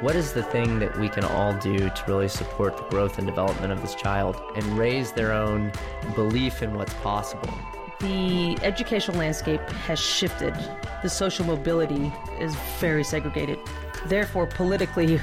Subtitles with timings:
[0.00, 3.26] what is the thing that we can all do to really support the growth and
[3.26, 5.72] development of this child and raise their own
[6.14, 7.52] belief in what's possible?
[8.00, 10.54] The educational landscape has shifted.
[11.02, 13.58] The social mobility is very segregated.
[14.06, 15.18] Therefore, politically,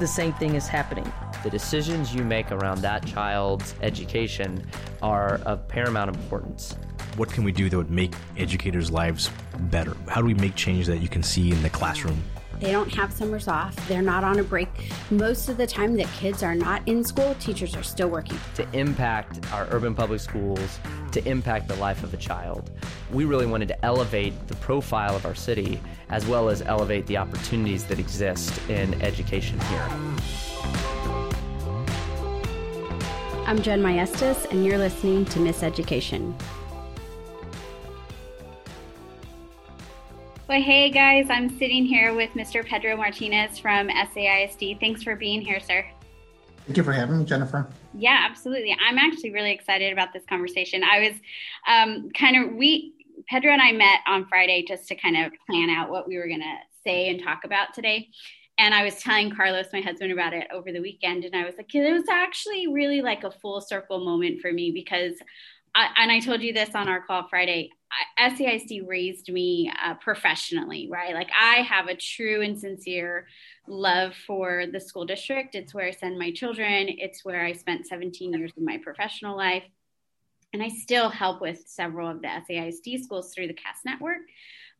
[0.00, 1.10] the same thing is happening.
[1.42, 4.66] The decisions you make around that child's education
[5.02, 6.76] are of paramount importance.
[7.16, 9.94] What can we do that would make educators' lives better?
[10.08, 12.22] How do we make change that you can see in the classroom?
[12.64, 13.76] They don't have summers off.
[13.88, 14.70] They're not on a break.
[15.10, 18.38] Most of the time that kids are not in school, teachers are still working.
[18.54, 20.78] To impact our urban public schools,
[21.12, 22.70] to impact the life of a child.
[23.12, 27.18] We really wanted to elevate the profile of our city as well as elevate the
[27.18, 29.86] opportunities that exist in education here.
[33.46, 36.34] I'm Jen Maestas, and you're listening to Miss Education.
[40.46, 42.62] Well, hey guys, I'm sitting here with Mr.
[42.62, 44.78] Pedro Martinez from SAISD.
[44.78, 45.86] Thanks for being here, sir.
[46.66, 47.66] Thank you for having me, Jennifer.
[47.94, 48.76] Yeah, absolutely.
[48.86, 50.84] I'm actually really excited about this conversation.
[50.84, 51.12] I was
[51.66, 52.92] um, kind of, we,
[53.26, 56.26] Pedro and I met on Friday just to kind of plan out what we were
[56.26, 58.10] going to say and talk about today.
[58.58, 61.24] And I was telling Carlos, my husband, about it over the weekend.
[61.24, 64.72] And I was like, it was actually really like a full circle moment for me
[64.72, 65.14] because,
[65.74, 67.70] I, and I told you this on our call Friday,
[68.18, 71.14] SAISD raised me uh, professionally, right?
[71.14, 73.26] Like I have a true and sincere
[73.66, 75.54] love for the school district.
[75.54, 76.86] It's where I send my children.
[76.88, 79.64] It's where I spent 17 years of my professional life.
[80.52, 84.22] And I still help with several of the SAISD schools through the CAST network.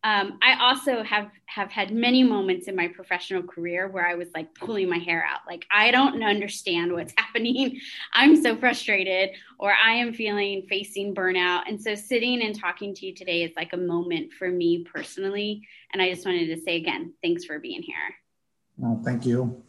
[0.04, 4.28] Um, I also have have had many moments in my professional career where I was
[4.34, 7.80] like pulling my hair out, like I don't understand what's happening.
[8.12, 11.62] I'm so frustrated, or I am feeling facing burnout.
[11.68, 15.62] And so, sitting and talking to you today is like a moment for me personally.
[15.94, 18.14] And I just wanted to say again, thanks for being here.
[18.76, 19.64] Well, thank you.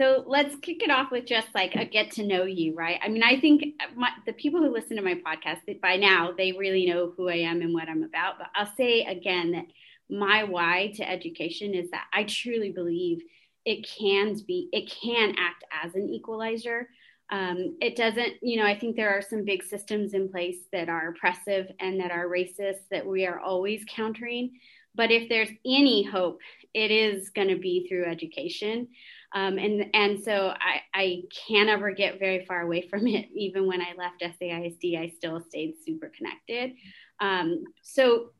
[0.00, 2.98] So let's kick it off with just like a get to know you, right?
[3.02, 3.62] I mean, I think
[3.94, 7.34] my, the people who listen to my podcast by now they really know who I
[7.34, 8.38] am and what I'm about.
[8.38, 9.66] But I'll say again that
[10.08, 13.20] my why to education is that I truly believe
[13.66, 16.88] it can be, it can act as an equalizer.
[17.28, 20.88] Um, it doesn't, you know, I think there are some big systems in place that
[20.88, 24.52] are oppressive and that are racist that we are always countering.
[24.94, 26.40] But if there's any hope,
[26.74, 28.88] it is going to be through education.
[29.32, 33.28] Um, and and so I, I can't ever get very far away from it.
[33.34, 36.74] Even when I left SAISD, I still stayed super connected.
[37.20, 38.30] Um, so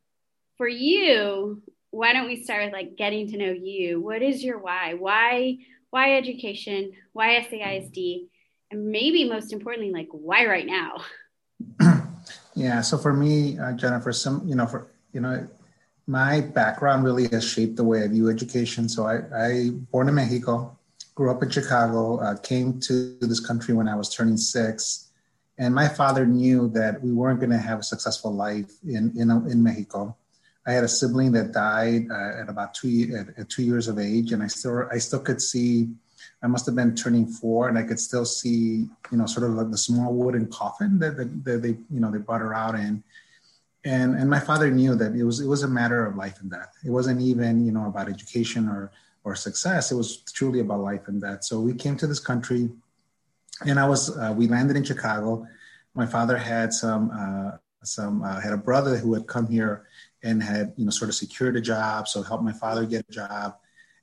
[0.57, 4.01] for you, why don't we start with like getting to know you?
[4.01, 4.95] What is your why?
[4.95, 5.59] Why
[5.91, 6.93] why education?
[7.13, 8.29] Why SAISD?
[8.71, 11.03] And maybe most importantly, like why right now?
[12.55, 12.81] yeah.
[12.81, 15.49] So for me, uh, Jennifer, some you know for you know
[16.07, 18.89] my background really has shaped the way I view education.
[18.89, 20.77] So I, I born in Mexico,
[21.15, 25.11] grew up in Chicago, uh, came to this country when I was turning six.
[25.59, 29.31] And my father knew that we weren't going to have a successful life in, in,
[29.51, 30.17] in Mexico.
[30.67, 33.99] I had a sibling that died uh, at about two, at, at, two years of
[33.99, 35.91] age, and I still, I still could see,
[36.43, 39.57] I must have been turning four, and I could still see, you know, sort of
[39.57, 42.75] like the small wooden coffin that, that, that they, you know, they brought her out
[42.75, 43.03] in.
[43.85, 46.51] And, and my father knew that it was, it was a matter of life and
[46.51, 46.75] death.
[46.85, 48.93] It wasn't even, you know, about education or,
[49.25, 49.93] or success.
[49.93, 51.45] It was truly about life and death.
[51.45, 52.71] So we came to this country,
[53.67, 55.47] and I was uh, we landed in Chicago.
[55.95, 59.87] My father had some uh, some uh, had a brother who had come here
[60.23, 63.13] and had you know sort of secured a job, so helped my father get a
[63.13, 63.57] job.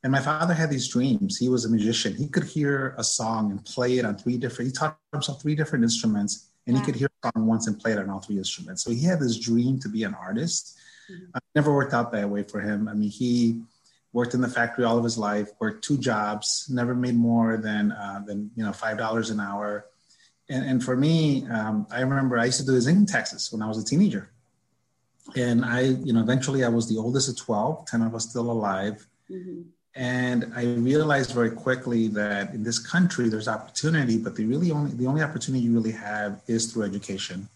[0.03, 1.37] And my father had these dreams.
[1.37, 2.15] He was a musician.
[2.15, 4.69] He could hear a song and play it on three different.
[4.69, 6.81] He taught himself three different instruments, and yeah.
[6.81, 8.83] he could hear a song once and play it on all three instruments.
[8.83, 10.77] So he had this dream to be an artist.
[11.11, 11.31] Mm-hmm.
[11.33, 12.87] Uh, never worked out that way for him.
[12.87, 13.61] I mean, he
[14.17, 17.91] worked in the factory all of his life, worked two jobs, never made more than
[17.91, 19.85] uh, than you know five dollars an hour.
[20.49, 23.61] And, and for me, um, I remember I used to do his income taxes when
[23.61, 24.31] I was a teenager.
[25.35, 28.49] And I, you know, eventually I was the oldest of 12, 10 of us still
[28.49, 29.05] alive.
[29.29, 29.63] Mm-hmm.
[29.93, 34.91] And I realized very quickly that in this country there's opportunity, but the really only
[35.01, 37.49] the only opportunity you really have is through education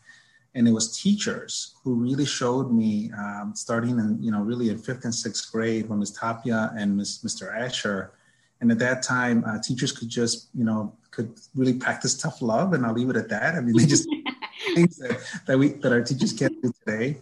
[0.53, 4.77] and it was teachers who really showed me um, starting in you know really in
[4.77, 6.11] fifth and sixth grade when Ms.
[6.11, 7.21] Tapia and Ms.
[7.25, 7.53] Mr.
[7.55, 8.11] Asher
[8.59, 12.73] and at that time uh, teachers could just you know could really practice tough love
[12.73, 14.07] and I'll leave it at that I mean they just
[14.75, 17.17] things that, that we that our teachers can't do today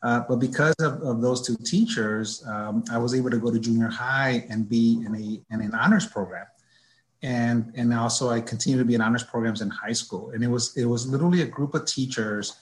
[0.00, 3.58] uh, but because of, of, those two teachers um, I was able to go to
[3.58, 6.46] junior high and be in a in an honors program
[7.22, 10.48] and and also I continued to be in honors programs in high school and it
[10.48, 12.54] was it was literally a group of teachers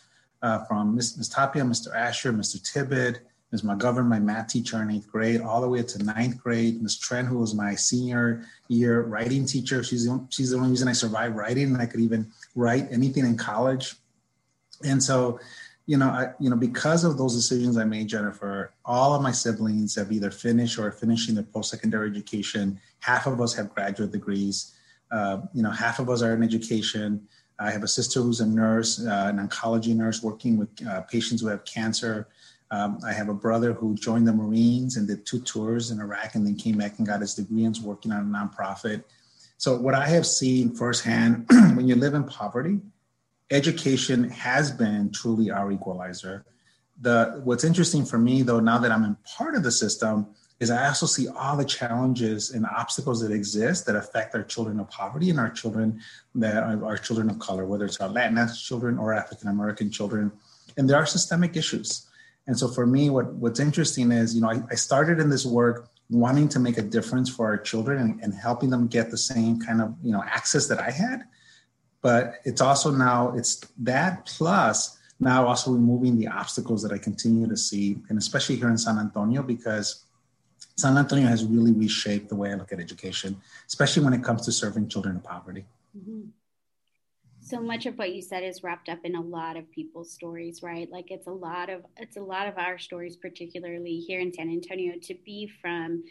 [0.42, 1.16] uh, from Ms.
[1.16, 1.28] Ms.
[1.28, 1.94] Tapia, Mr.
[1.94, 2.62] Asher, Mr.
[2.62, 3.20] Tibbet,
[3.52, 3.62] Ms.
[3.62, 6.82] McGovern, my math teacher in eighth grade, all the way to ninth grade.
[6.82, 6.98] Ms.
[6.98, 9.84] Trent, who was my senior year writing teacher.
[9.84, 12.88] She's the, only, she's the only reason I survived writing and I could even write
[12.90, 13.94] anything in college.
[14.84, 15.38] And so,
[15.86, 19.30] you know, I, you know, because of those decisions I made, Jennifer, all of my
[19.30, 22.80] siblings have either finished or are finishing their post-secondary education.
[22.98, 24.74] Half of us have graduate degrees.
[25.12, 27.28] Uh, you know, half of us are in education.
[27.58, 31.40] I have a sister who's a nurse, uh, an oncology nurse, working with uh, patients
[31.40, 32.28] who have cancer.
[32.70, 36.34] Um, I have a brother who joined the Marines and did two tours in Iraq
[36.34, 39.04] and then came back and got his degree and is working on a nonprofit.
[39.56, 42.80] So, what I have seen firsthand when you live in poverty,
[43.50, 46.44] education has been truly our equalizer.
[47.00, 50.26] The, what's interesting for me, though, now that I'm in part of the system,
[50.58, 54.80] is I also see all the challenges and obstacles that exist that affect our children
[54.80, 56.00] of poverty and our children
[56.34, 60.32] that are our children of color, whether it's our Latinx children or African American children.
[60.76, 62.06] And there are systemic issues.
[62.46, 65.44] And so for me, what, what's interesting is, you know, I, I started in this
[65.44, 69.18] work wanting to make a difference for our children and, and helping them get the
[69.18, 71.24] same kind of, you know, access that I had.
[72.02, 77.48] But it's also now, it's that plus now also removing the obstacles that I continue
[77.48, 80.05] to see, and especially here in San Antonio, because
[80.78, 84.44] San Antonio has really reshaped the way I look at education, especially when it comes
[84.44, 85.64] to serving children in poverty.
[85.96, 86.28] Mm-hmm.
[87.40, 90.62] So much of what you said is wrapped up in a lot of people's stories
[90.62, 90.90] right?
[90.90, 94.50] Like it's a lot of it's a lot of our stories particularly here in san
[94.50, 96.02] antonio to be from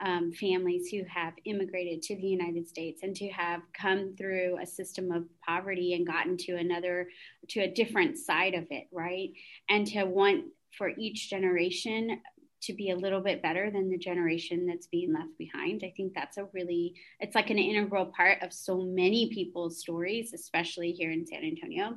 [0.00, 4.66] um, families who have immigrated to the united states and to have come through a
[4.66, 7.08] system of poverty and gotten to another
[7.48, 9.30] to a different side of it right?
[9.68, 10.44] And to want
[10.76, 12.20] for each generation
[12.66, 15.82] to be a little bit better than the generation that's being left behind.
[15.84, 20.32] I think that's a really, it's like an integral part of so many people's stories,
[20.32, 21.96] especially here in San Antonio.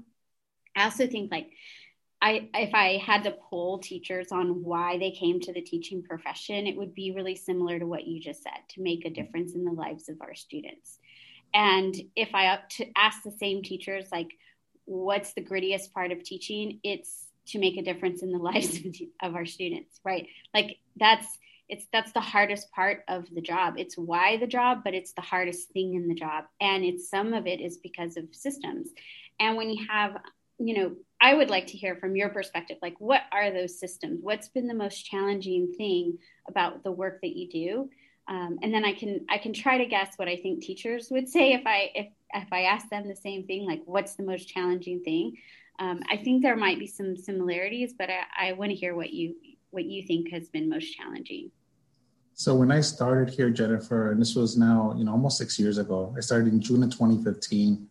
[0.76, 1.50] I also think like,
[2.20, 6.66] I, if I had to poll teachers on why they came to the teaching profession,
[6.66, 9.64] it would be really similar to what you just said to make a difference in
[9.64, 10.98] the lives of our students.
[11.54, 14.32] And if I to ask the same teachers, like,
[14.86, 16.80] what's the grittiest part of teaching?
[16.84, 18.80] It's to make a difference in the lives
[19.22, 20.28] of our students right?
[20.54, 21.28] Like that's
[21.70, 23.76] it's that's the hardest part of the job.
[23.78, 26.46] It's why the job but it's the hardest thing in the job.
[26.62, 28.90] And it's some of it is because of systems.
[29.40, 30.18] And when you have
[30.60, 34.20] you know i would like to hear from your perspective like what are those systems?
[34.22, 36.18] What's been the most challenging thing
[36.48, 37.90] about the work that you do?
[38.30, 41.30] Um, and then i can i can try to guess what i think teachers would
[41.30, 44.50] say if i if if i ask them the same thing like what's the most
[44.50, 45.38] challenging thing
[45.80, 49.12] um, I think there might be some similarities, but I, I want to hear what
[49.12, 49.36] you
[49.70, 51.52] what you think has been most challenging.
[52.34, 55.78] So when I started here, Jennifer, and this was now you know almost six years
[55.78, 56.14] ago.
[56.18, 57.88] I started in June of 2015,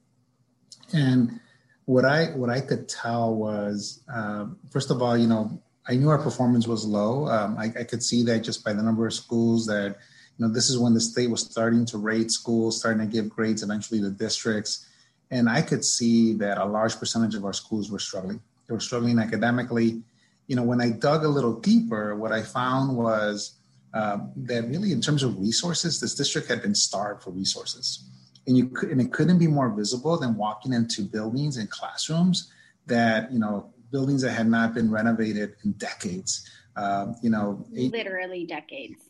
[0.95, 1.41] and
[1.85, 6.09] what I what I could tell was um, first of all, you know, I knew
[6.09, 7.29] our performance was low.
[7.29, 9.97] Um, I, I could see that just by the number of schools that
[10.39, 13.31] you know this is when the state was starting to rate schools, starting to give
[13.31, 14.89] grades eventually to districts
[15.31, 18.41] and I could see that a large percentage of our schools were struggling.
[18.69, 20.03] They were struggling academically.
[20.47, 23.55] You know, when I dug a little deeper, what I found was
[23.95, 28.09] uh, that really, in terms of resources, this district had been starved for resources.
[28.47, 32.53] And you could, and it couldn't be more visible than walking into buildings and classrooms
[32.87, 36.49] that you know buildings that had not been renovated in decades.
[36.77, 39.06] Um, you know, eight, literally decades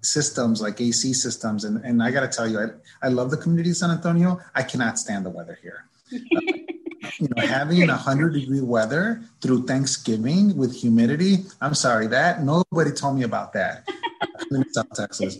[0.00, 1.64] systems like AC systems.
[1.64, 4.40] And, and I got to tell you, I, I love the community of San Antonio.
[4.54, 5.84] I cannot stand the weather here.
[6.12, 6.40] Uh,
[7.18, 11.44] you know, having a hundred degree weather through Thanksgiving with humidity.
[11.60, 13.88] I'm sorry that nobody told me about that
[14.50, 15.38] in South Texas.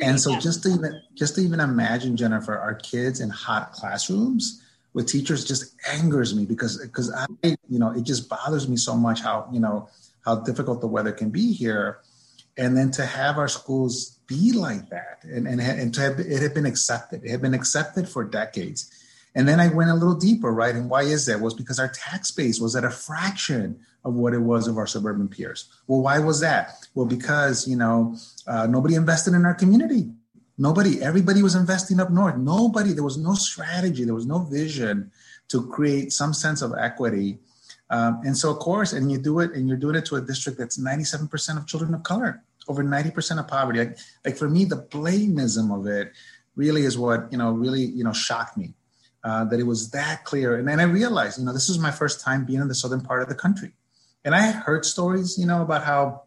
[0.00, 4.62] And so just to even just to even imagine, Jennifer, our kids in hot classrooms
[4.92, 8.96] with teachers just angers me because because I you know it just bothers me so
[8.96, 9.88] much how you know
[10.24, 11.98] how difficult the weather can be here
[12.56, 16.40] and then to have our schools be like that and, and, and to have it
[16.40, 17.24] had been accepted.
[17.24, 18.90] It had been accepted for decades.
[19.36, 20.74] And then i went a little deeper right?
[20.74, 21.40] And why is that?
[21.40, 24.86] Was because our tax base was at a fraction of what it was of our
[24.86, 25.68] suburban peers.
[25.86, 26.86] Well why was that?
[26.94, 30.10] Well because you know uh, nobody invested in our community.
[30.56, 32.36] Nobody everybody was investing up north.
[32.36, 35.10] Nobody there was no strategy there was no vision
[35.48, 37.38] to create some sense of equity
[37.90, 40.20] um, and so, of course, and you do it, and you're doing it to a
[40.20, 43.80] district that's 97% of children of color, over 90% of poverty.
[43.80, 46.12] Like, like for me, the blameism of it
[46.56, 48.74] really is what you know really you know shocked me
[49.24, 50.56] uh, that it was that clear.
[50.56, 53.00] And then I realized, you know, this was my first time being in the southern
[53.00, 53.72] part of the country,
[54.24, 56.22] and I had heard stories, you know, about how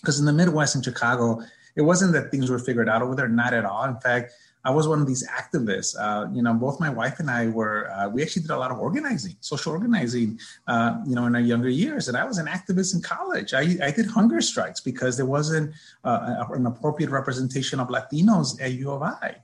[0.00, 1.42] because in the Midwest in Chicago,
[1.76, 3.84] it wasn't that things were figured out over there, not at all.
[3.84, 4.32] In fact,
[4.64, 5.96] I was one of these activists.
[5.98, 8.70] Uh, you know, both my wife and I were, uh, we actually did a lot
[8.70, 10.38] of organizing, social organizing,
[10.68, 12.08] uh, you know, in our younger years.
[12.08, 13.54] And I was an activist in college.
[13.54, 18.72] I, I did hunger strikes because there wasn't uh, an appropriate representation of Latinos at
[18.72, 19.36] U of I.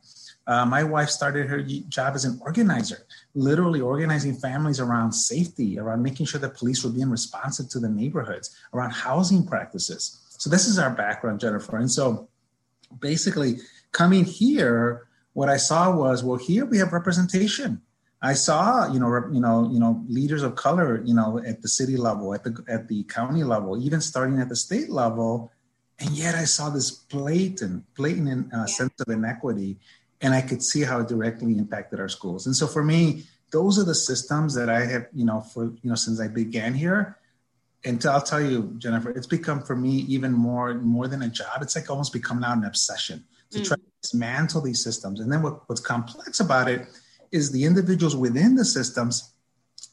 [0.46, 6.02] Uh, my wife started her job as an organizer, literally organizing families around safety, around
[6.02, 10.24] making sure that police were being responsive to the neighborhoods, around housing practices.
[10.38, 11.76] So this is our background, Jennifer.
[11.76, 12.28] And so
[13.00, 13.58] basically
[13.92, 15.07] coming here,
[15.38, 17.80] what I saw was, well, here we have representation.
[18.20, 21.68] I saw, you know, you know, you know, leaders of color, you know, at the
[21.68, 25.52] city level, at the at the county level, even starting at the state level,
[26.00, 29.78] and yet I saw this blatant, blatant uh, sense of inequity
[30.20, 32.46] and I could see how it directly impacted our schools.
[32.46, 35.88] And so for me, those are the systems that I have, you know, for you
[35.90, 37.16] know, since I began here.
[37.84, 41.62] And I'll tell you, Jennifer, it's become for me even more more than a job.
[41.62, 43.66] It's like almost become now an obsession to mm.
[43.68, 45.20] try to dismantle these systems.
[45.20, 46.86] And then what, what's complex about it
[47.32, 49.32] is the individuals within the systems,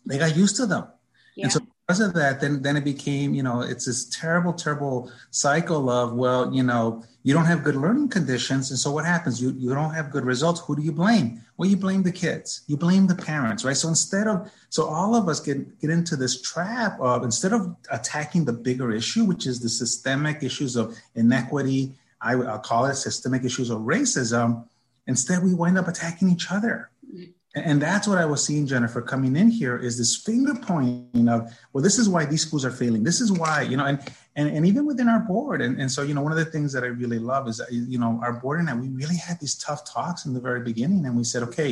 [0.06, 0.88] they got used to them.
[1.36, 1.46] Yeah.
[1.46, 5.12] And so because of that, then then it became, you know, it's this terrible, terrible
[5.30, 9.40] cycle of, well, you know, you don't have good learning conditions, and so what happens?
[9.40, 10.62] You you don't have good results.
[10.62, 11.44] Who do you blame?
[11.58, 13.78] Well, you blame the kids, you blame the parents, right?
[13.78, 17.76] So instead of so all of us get get into this trap of instead of
[17.92, 21.94] attacking the bigger issue, which is the systemic issues of inequity,
[22.26, 24.68] I, I'll call it systemic issues of racism.
[25.08, 27.32] Instead, we wind up attacking each other mm-hmm.
[27.70, 31.40] and that's what I was seeing, Jennifer, coming in here is this finger pointing of,
[31.72, 33.04] well, this is why these schools are failing.
[33.04, 34.00] This is why, you know, and
[34.36, 35.62] and, and even within our board.
[35.62, 37.72] And, and so, you know, one of the things that I really love is, that,
[37.72, 40.62] you know, our board and I, we really had these tough talks in the very
[40.62, 41.06] beginning.
[41.06, 41.72] And we said, okay,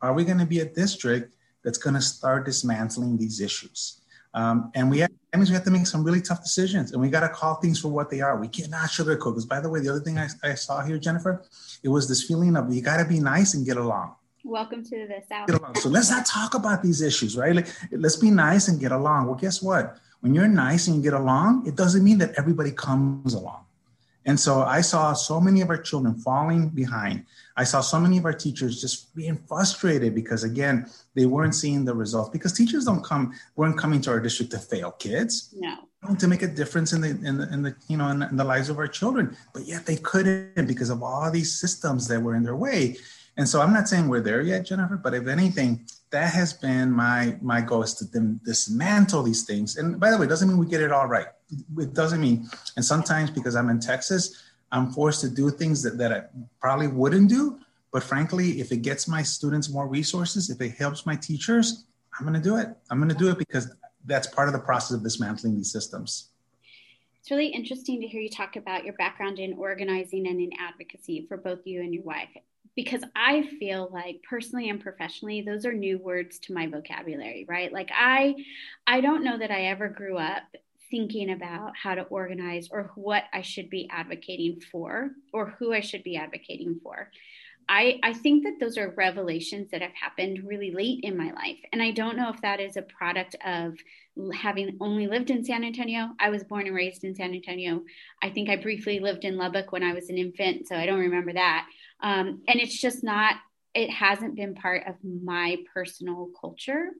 [0.00, 4.01] are we going to be a district that's going to start dismantling these issues?
[4.34, 7.00] Um, and we have, that means we have to make some really tough decisions and
[7.00, 8.38] we got to call things for what they are.
[8.38, 9.32] We cannot sugarcoat.
[9.32, 11.44] Because by the way, the other thing I, I saw here, Jennifer,
[11.82, 15.06] it was this feeling of you got to be nice and get along Welcome to
[15.06, 15.78] the South.
[15.78, 17.54] So let's not talk about these issues, right?
[17.54, 19.26] Like, let's be nice and get along.
[19.26, 19.98] Well, guess what?
[20.18, 23.64] When you're nice and you get along, it doesn't mean that everybody comes along.
[24.26, 27.24] And so I saw so many of our children falling behind.
[27.56, 31.84] I saw so many of our teachers just being frustrated because again, they weren't seeing
[31.84, 35.54] the results because teachers don't come, weren't coming to our district to fail kids.
[35.56, 35.76] No.
[36.18, 38.36] To make a difference in the, in the, in the you know, in the, in
[38.36, 39.36] the lives of our children.
[39.54, 42.96] But yet they couldn't because of all these systems that were in their way.
[43.36, 46.90] And so I'm not saying we're there yet, Jennifer, but if anything, that has been
[46.90, 48.04] my my goal is to
[48.44, 49.76] dismantle these things.
[49.76, 51.26] And by the way, it doesn't mean we get it all right.
[51.78, 54.42] It doesn't mean, and sometimes because I'm in Texas,
[54.72, 56.22] I'm forced to do things that, that I
[56.60, 57.60] probably wouldn't do.
[57.92, 61.84] But frankly, if it gets my students more resources, if it helps my teachers,
[62.18, 62.68] I'm going to do it.
[62.90, 63.70] I'm going to do it because
[64.06, 66.30] that's part of the process of dismantling these systems.
[67.20, 71.26] It's really interesting to hear you talk about your background in organizing and in advocacy
[71.28, 72.30] for both you and your wife
[72.74, 77.72] because I feel like personally and professionally those are new words to my vocabulary, right?
[77.72, 78.34] Like I
[78.86, 80.42] I don't know that I ever grew up
[80.92, 85.80] thinking about how to organize or what I should be advocating for or who I
[85.80, 87.10] should be advocating for.
[87.68, 91.58] I, I think that those are revelations that have happened really late in my life.
[91.72, 93.74] And I don't know if that is a product of
[94.34, 96.10] having only lived in San Antonio.
[96.20, 97.82] I was born and raised in San Antonio.
[98.22, 100.98] I think I briefly lived in Lubbock when I was an infant, so I don't
[100.98, 101.66] remember that.
[102.02, 103.36] Um, and it's just not,
[103.74, 106.90] it hasn't been part of my personal culture.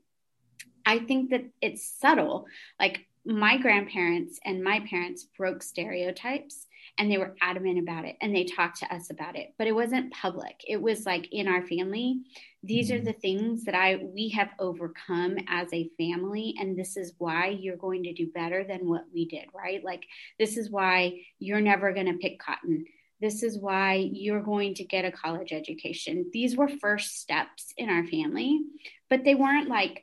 [0.87, 2.46] I think that it's subtle.
[2.80, 6.67] Like my grandparents and my parents broke stereotypes
[6.99, 9.75] and they were adamant about it and they talked to us about it but it
[9.75, 12.21] wasn't public it was like in our family
[12.64, 13.07] these are mm-hmm.
[13.07, 17.76] the things that i we have overcome as a family and this is why you're
[17.76, 20.02] going to do better than what we did right like
[20.38, 22.85] this is why you're never going to pick cotton
[23.21, 26.29] this is why you're going to get a college education.
[26.33, 28.61] These were first steps in our family,
[29.09, 30.02] but they weren't like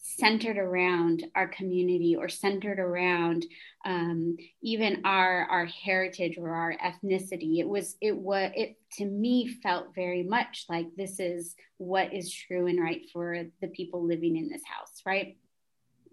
[0.00, 3.44] centered around our community or centered around
[3.84, 7.58] um, even our our heritage or our ethnicity.
[7.58, 12.32] It was it was it to me felt very much like this is what is
[12.32, 15.36] true and right for the people living in this house, right?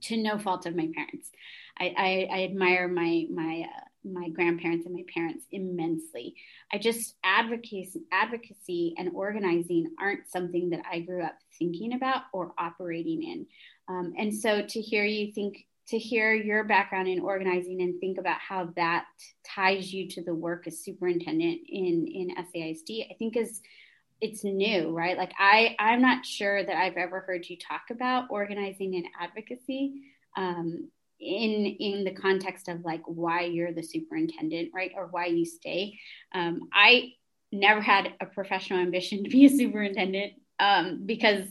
[0.04, 1.32] To no fault of my parents.
[1.80, 6.36] I, I, I admire my my uh, my grandparents and my parents immensely.
[6.72, 12.54] I just advocacy, advocacy and organizing aren't something that I grew up thinking about or
[12.58, 13.46] operating in.
[13.88, 18.18] Um, and so to hear you think, to hear your background in organizing and think
[18.18, 19.06] about how that
[19.46, 23.62] ties you to the work as superintendent in in SAISD, I think is
[24.20, 25.18] it's new, right?
[25.18, 30.02] Like I I'm not sure that I've ever heard you talk about organizing and advocacy.
[30.36, 35.46] Um, in in the context of like why you're the superintendent right or why you
[35.46, 35.98] stay
[36.36, 37.12] um, i
[37.52, 41.48] never had a professional ambition to be a superintendent um, because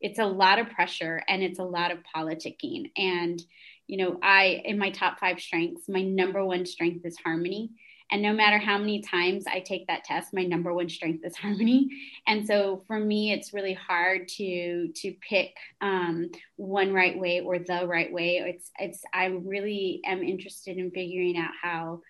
[0.00, 2.90] it's a lot of pressure and it's a lot of politicking.
[2.96, 3.42] And,
[3.86, 7.70] you know, I, in my top five strengths, my number one strength is harmony.
[8.12, 11.36] And no matter how many times I take that test, my number one strength is
[11.38, 11.90] harmony.
[12.26, 17.58] And so for me, it's really hard to to pick um, one right way or
[17.58, 18.38] the right way.
[18.38, 22.00] It's it's I really am interested in figuring out how.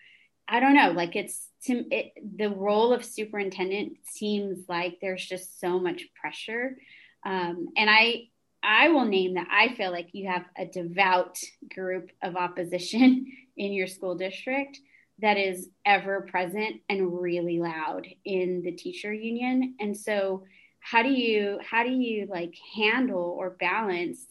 [0.47, 5.59] I don't know, like it's to, it, the role of superintendent seems like there's just
[5.59, 6.77] so much pressure,
[7.25, 8.27] um, and I
[8.63, 11.37] I will name that I feel like you have a devout
[11.73, 13.25] group of opposition
[13.57, 14.79] in your school district
[15.19, 19.75] that is ever present and really loud in the teacher union.
[19.79, 20.43] And so
[20.79, 24.25] how do you how do you like handle or balance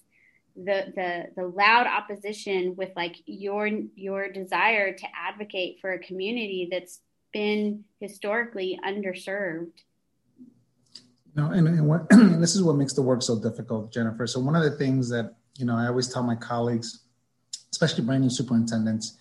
[0.57, 6.69] the the the loud opposition with like your your desire to advocate for a community
[6.71, 7.01] that's
[7.33, 9.73] been historically underserved.
[11.37, 14.27] No and, and what this is what makes the work so difficult jennifer.
[14.27, 17.05] So one of the things that you know i always tell my colleagues
[17.73, 19.19] especially brand new superintendents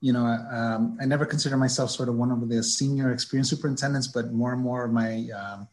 [0.00, 4.06] you know, um, I never consider myself sort of one of the senior experienced superintendents,
[4.06, 5.68] but more and more of my um,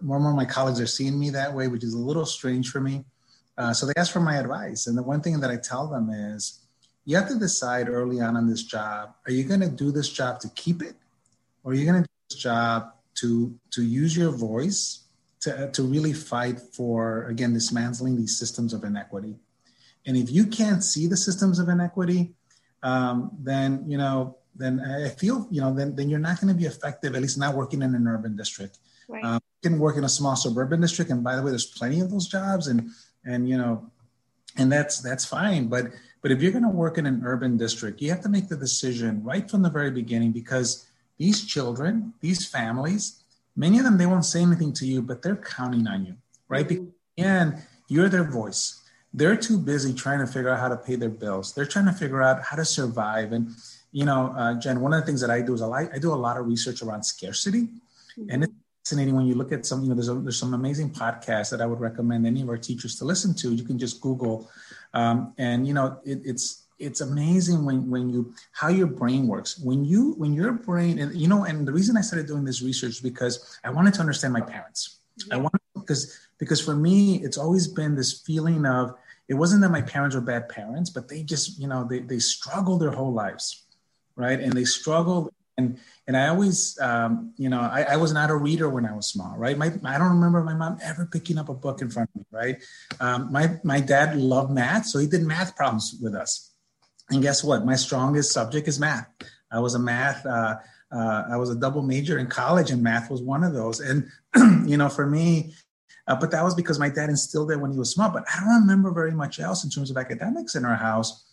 [0.00, 2.24] more and more of my colleagues are seeing me that way, which is a little
[2.24, 3.04] strange for me.
[3.58, 6.08] Uh, so they ask for my advice, and the one thing that I tell them
[6.10, 6.60] is,
[7.04, 10.08] you have to decide early on in this job: are you going to do this
[10.08, 10.94] job to keep it,
[11.64, 15.04] or are you going to do this job to to use your voice
[15.40, 19.36] to to really fight for again dismantling these systems of inequity?
[20.06, 22.34] And if you can't see the systems of inequity,
[22.82, 26.58] um, then you know then I feel you know then then you're not going to
[26.58, 27.14] be effective.
[27.14, 28.78] At least not working in an urban district.
[29.08, 29.24] Right.
[29.24, 32.00] Um, you can work in a small suburban district, and by the way, there's plenty
[32.00, 32.90] of those jobs, and
[33.24, 33.90] and you know,
[34.56, 35.68] and that's that's fine.
[35.68, 35.86] But
[36.22, 38.56] but if you're going to work in an urban district, you have to make the
[38.56, 40.86] decision right from the very beginning because
[41.18, 43.22] these children, these families,
[43.54, 46.14] many of them they won't say anything to you, but they're counting on you,
[46.48, 46.70] right?
[47.18, 48.82] And you're their voice
[49.14, 51.52] they're too busy trying to figure out how to pay their bills.
[51.52, 53.32] They're trying to figure out how to survive.
[53.32, 53.50] And,
[53.92, 56.12] you know, uh, Jen, one of the things that I do is I, I do
[56.12, 57.68] a lot of research around scarcity.
[58.28, 58.52] And it's
[58.84, 61.60] fascinating when you look at some, you know, there's, a, there's some amazing podcasts that
[61.60, 63.54] I would recommend any of our teachers to listen to.
[63.54, 64.50] You can just Google.
[64.92, 69.56] Um, and, you know, it, it's, it's amazing when, when you how your brain works
[69.60, 72.60] when you when your brain and you know and the reason i started doing this
[72.60, 75.34] research because i wanted to understand my parents yeah.
[75.34, 78.96] i wanted because because for me it's always been this feeling of
[79.28, 82.18] it wasn't that my parents were bad parents but they just you know they, they
[82.18, 83.62] struggled their whole lives
[84.16, 88.30] right and they struggled and and i always um, you know I, I, was not
[88.30, 91.38] a reader when i was small right my, i don't remember my mom ever picking
[91.38, 92.56] up a book in front of me right
[93.00, 96.52] um, my my dad loved math so he did math problems with us
[97.10, 99.08] and guess what my strongest subject is math
[99.50, 100.56] i was a math uh,
[100.92, 103.80] uh, I was a double major in college, and math was one of those.
[103.80, 104.10] And
[104.68, 105.54] you know, for me,
[106.06, 108.10] uh, but that was because my dad instilled it when he was small.
[108.10, 111.24] But I don't remember very much else in terms of academics in our house.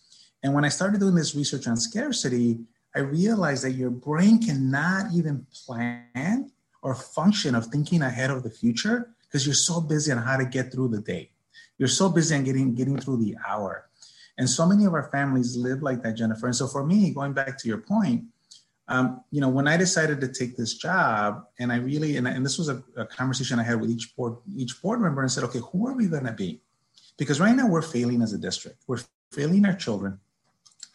[0.42, 2.60] And when I started doing this research on scarcity,
[2.94, 6.50] I realized that your brain cannot even plan
[6.82, 10.44] or function of thinking ahead of the future because you're so busy on how to
[10.44, 11.30] get through the day.
[11.78, 13.88] You're so busy on getting getting through the hour.
[14.38, 16.46] And so many of our families live like that, Jennifer.
[16.46, 18.24] And so for me, going back to your point,
[18.88, 22.44] um, you know, when I decided to take this job, and I really, and, and
[22.44, 25.44] this was a, a, conversation I had with each board, each board member, and said,
[25.44, 26.60] okay, who are we going to be?
[27.16, 28.82] Because right now we're failing as a district.
[28.88, 28.98] We're
[29.30, 30.18] failing our children.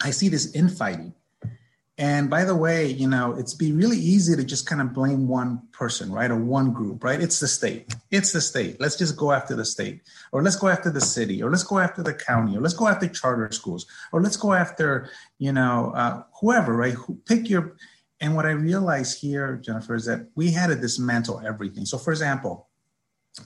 [0.01, 1.13] I see this infighting.
[1.97, 5.29] And by the way, you know, it's be really easy to just kind of blame
[5.29, 6.29] one person, right?
[6.29, 7.21] Or one group, right?
[7.21, 7.95] It's the state.
[8.11, 8.81] It's the state.
[8.81, 10.01] Let's just go after the state.
[10.33, 11.41] Or let's go after the city.
[11.41, 12.57] Or let's go after the county.
[12.57, 13.85] Or let's go after charter schools.
[14.11, 16.95] Or let's go after, you know, uh, whoever, right?
[17.25, 17.77] Pick your.
[18.19, 21.85] And what I realize here, Jennifer, is that we had to dismantle everything.
[21.85, 22.67] So, for example,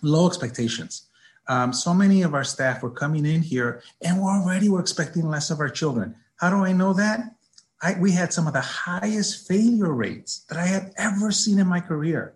[0.02, 1.08] low expectations.
[1.48, 5.28] Um, so many of our staff were coming in here and we're already were expecting
[5.28, 6.16] less of our children.
[6.38, 7.22] How do I know that?
[7.82, 11.68] I, we had some of the highest failure rates that I had ever seen in
[11.68, 12.34] my career.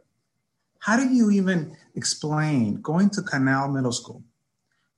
[0.80, 4.24] How do you even explain going to Connell Middle School,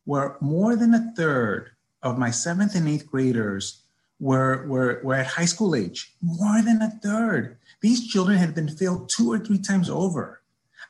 [0.05, 1.71] where more than a third
[2.03, 3.81] of my seventh and eighth graders
[4.19, 6.13] were, were, were at high school age?
[6.21, 7.57] More than a third.
[7.81, 10.41] These children had been failed two or three times over.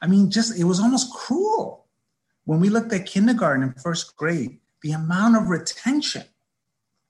[0.01, 1.85] I mean, just it was almost cruel.
[2.43, 6.23] When we looked at kindergarten and first grade, the amount of retention,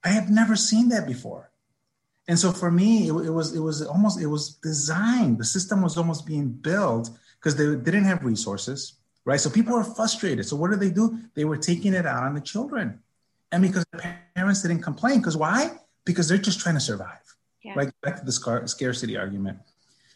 [0.04, 1.50] I have never seen that before.
[2.28, 5.38] And so for me, it, it, was it was almost it was designed.
[5.38, 7.10] The system was almost being built
[7.40, 9.40] because they didn't have resources, right?
[9.40, 10.46] So people were frustrated.
[10.46, 11.20] So what did they do?
[11.36, 13.00] They were taking it out on the children,
[13.52, 15.72] and because the parents didn't complain, because why?
[16.04, 17.74] Because they're just trying to survive, yeah.
[17.76, 17.92] right?
[18.02, 19.60] Back to the scar- scarcity argument.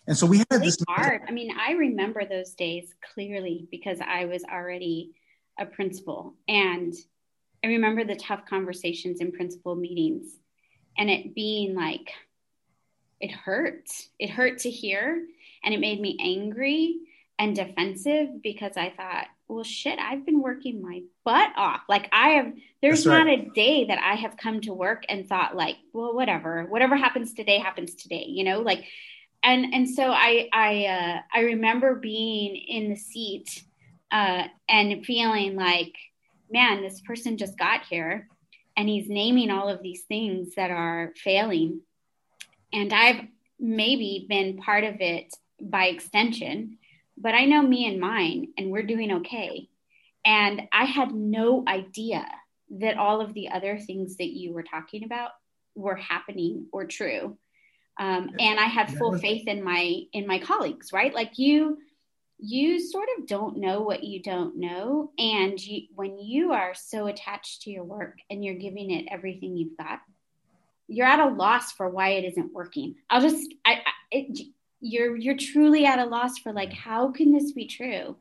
[0.07, 1.21] And so we had really this hard.
[1.27, 5.11] I mean, I remember those days clearly because I was already
[5.59, 6.93] a principal and
[7.63, 10.37] I remember the tough conversations in principal meetings
[10.99, 12.11] and it being like
[13.19, 13.89] it hurt.
[14.19, 15.25] It hurt to hear
[15.63, 16.97] and it made me angry
[17.37, 21.81] and defensive because I thought, well, shit, I've been working my butt off.
[21.89, 23.25] Like, I have, there's right.
[23.25, 26.95] not a day that I have come to work and thought, like, well, whatever, whatever
[26.95, 28.85] happens today happens today, you know, like,
[29.41, 33.63] and, and so I, I, uh, I remember being in the seat,
[34.11, 35.95] uh, and feeling like,
[36.51, 38.27] man, this person just got here
[38.79, 41.81] and he's naming all of these things that are failing.
[42.73, 43.25] And I've
[43.59, 46.79] maybe been part of it by extension
[47.19, 49.67] but I know me and mine, and we're doing okay.
[50.25, 52.25] And I had no idea
[52.79, 55.31] that all of the other things that you were talking about
[55.75, 57.37] were happening or true.
[57.99, 61.13] Um, and I had full faith in my in my colleagues, right?
[61.13, 61.79] Like you,
[62.39, 67.07] you sort of don't know what you don't know, and you, when you are so
[67.07, 69.99] attached to your work and you're giving it everything you've got,
[70.87, 72.95] you're at a loss for why it isn't working.
[73.09, 74.39] I'll just, I, I it,
[74.81, 78.15] you're you're truly at a loss for like how can this be true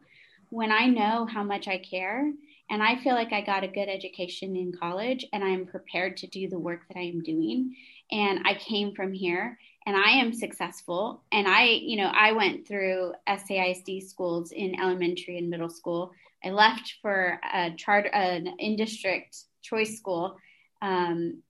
[0.51, 2.33] when I know how much I care
[2.71, 6.27] and I feel like I got a good education in college and I'm prepared to
[6.27, 7.77] do the work that I am doing
[8.11, 11.23] and I came from here and I am successful.
[11.33, 16.13] And I you know I went through SAISD schools in elementary and middle school.
[16.45, 20.37] I left for a charter an in district choice school
[20.83, 21.43] um,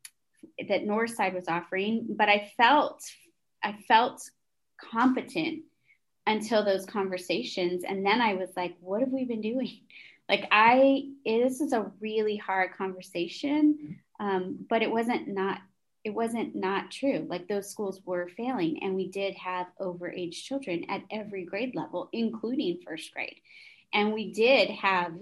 [0.68, 3.03] that Northside was offering but I felt
[3.62, 4.22] I felt
[4.81, 5.64] competent
[6.29, 7.83] until those conversations.
[7.83, 9.81] And then i was like what have we been doing?
[10.31, 15.62] Like i this is a really hard conversation um, but it wasn't not
[16.09, 20.85] it wasn't not true like those schools were failing and we did have overage children
[20.88, 23.40] at every grade level including first grade
[23.92, 25.12] and we did have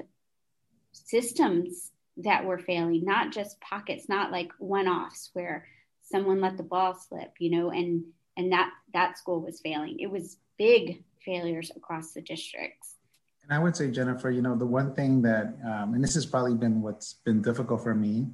[0.92, 5.66] systems that were failing not just pockets not like one-offs where
[6.03, 8.05] someone let the ball slip you know and
[8.37, 9.99] and that that school was failing.
[9.99, 12.94] It was big failures across the districts.
[13.42, 16.27] And I would say, Jennifer, you know, the one thing that, um, and this has
[16.27, 18.27] probably been what's been difficult for me,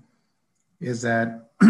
[0.80, 1.50] is that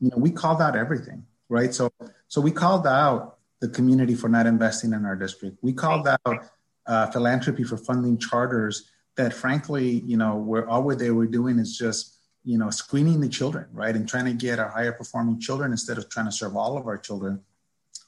[0.00, 1.74] you know we called out everything, right?
[1.74, 1.90] So
[2.28, 5.58] so we called out the community for not investing in our district.
[5.62, 6.18] We called right.
[6.26, 6.44] out
[6.86, 11.76] uh, philanthropy for funding charters that, frankly, you know, where all they were doing is
[11.76, 15.72] just you know screening the children, right, and trying to get our higher performing children
[15.72, 17.42] instead of trying to serve all of our children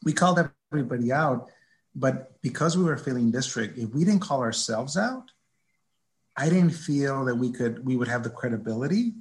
[0.05, 0.39] we called
[0.73, 1.51] everybody out,
[1.95, 5.31] but because we were a failing district, if we didn't call ourselves out,
[6.37, 9.13] I didn't feel that we could we would have the credibility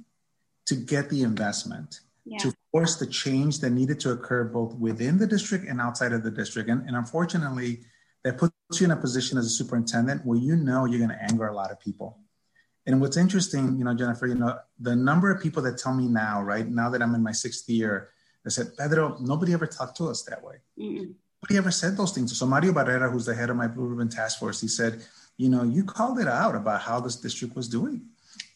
[0.66, 2.38] to get the investment yeah.
[2.38, 6.22] to force the change that needed to occur both within the district and outside of
[6.22, 6.68] the district.
[6.68, 7.80] And, and unfortunately,
[8.24, 11.22] that puts you in a position as a superintendent where you know you're going to
[11.22, 12.18] anger a lot of people.
[12.86, 16.08] And what's interesting, you know, Jennifer, you know, the number of people that tell me
[16.08, 18.10] now, right now that I'm in my sixth year,
[18.44, 20.56] they said, Pedro, nobody ever talked to us that way.
[20.78, 21.12] Mm-hmm.
[21.42, 22.36] Nobody ever said those things.
[22.38, 25.04] So Mario Barrera, who's the head of my Blue Ribbon Task Force, he said,
[25.36, 28.02] you know, you called it out about how this district was doing,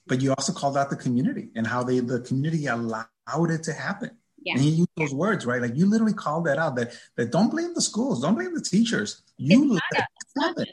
[0.07, 3.07] but you also called out the community and how they the community allowed
[3.51, 4.11] it to happen.
[4.43, 4.55] Yeah.
[4.55, 5.63] And he used those words, right?
[5.63, 6.77] Like you literally called that out.
[6.77, 9.23] That that don't blame the schools, don't blame the teachers.
[9.39, 10.05] You let it
[10.37, 10.67] That.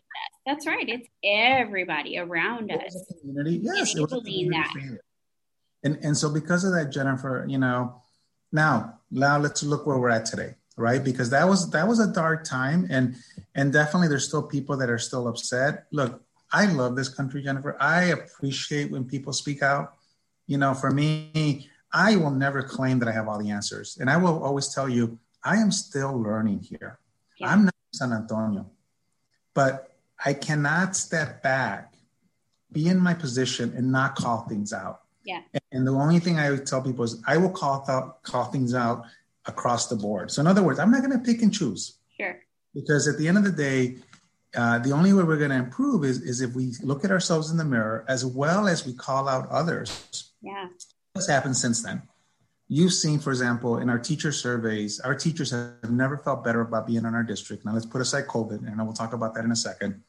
[0.45, 0.87] That's right.
[0.87, 2.97] It's everybody around us.
[3.21, 4.97] Community, yes, it was that.
[5.83, 8.01] And and so because of that, Jennifer, you know,
[8.51, 11.03] now, now let's look where we're at today, right?
[11.03, 13.15] Because that was that was a dark time, and
[13.55, 15.85] and definitely there's still people that are still upset.
[15.91, 17.77] Look, I love this country, Jennifer.
[17.79, 19.95] I appreciate when people speak out.
[20.47, 24.09] You know, for me, I will never claim that I have all the answers, and
[24.09, 26.99] I will always tell you I am still learning here.
[27.37, 27.49] Yeah.
[27.49, 28.69] I'm not San Antonio,
[29.53, 29.91] but
[30.23, 31.93] I cannot step back,
[32.71, 35.01] be in my position, and not call things out.
[35.23, 35.41] Yeah.
[35.71, 38.73] And the only thing I would tell people is I will call th- call things
[38.73, 39.05] out
[39.45, 40.31] across the board.
[40.31, 41.97] So in other words, I'm not going to pick and choose.
[42.17, 42.39] Sure.
[42.73, 43.97] Because at the end of the day,
[44.55, 47.51] uh, the only way we're going to improve is, is if we look at ourselves
[47.51, 50.31] in the mirror as well as we call out others.
[50.41, 50.67] Yeah.
[51.13, 52.01] What's happened since then?
[52.67, 56.87] You've seen, for example, in our teacher surveys, our teachers have never felt better about
[56.87, 57.65] being in our district.
[57.65, 60.01] Now let's put aside COVID, and I will talk about that in a second.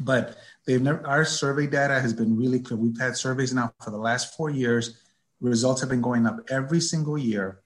[0.00, 2.78] But they've never, our survey data has been really clear.
[2.78, 5.00] We've had surveys now for the last four years.
[5.40, 7.60] Results have been going up every single year.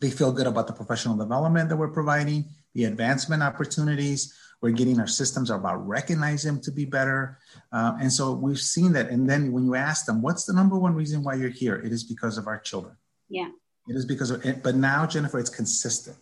[0.00, 4.32] They feel good about the professional development that we're providing, the advancement opportunities.
[4.64, 7.36] We're getting our systems about recognizing them to be better.
[7.70, 9.10] Uh, and so we've seen that.
[9.10, 11.76] And then when you ask them, what's the number one reason why you're here?
[11.76, 12.96] It is because of our children.
[13.28, 13.50] Yeah.
[13.88, 14.62] It is because of it.
[14.62, 16.16] But now, Jennifer, it's consistent.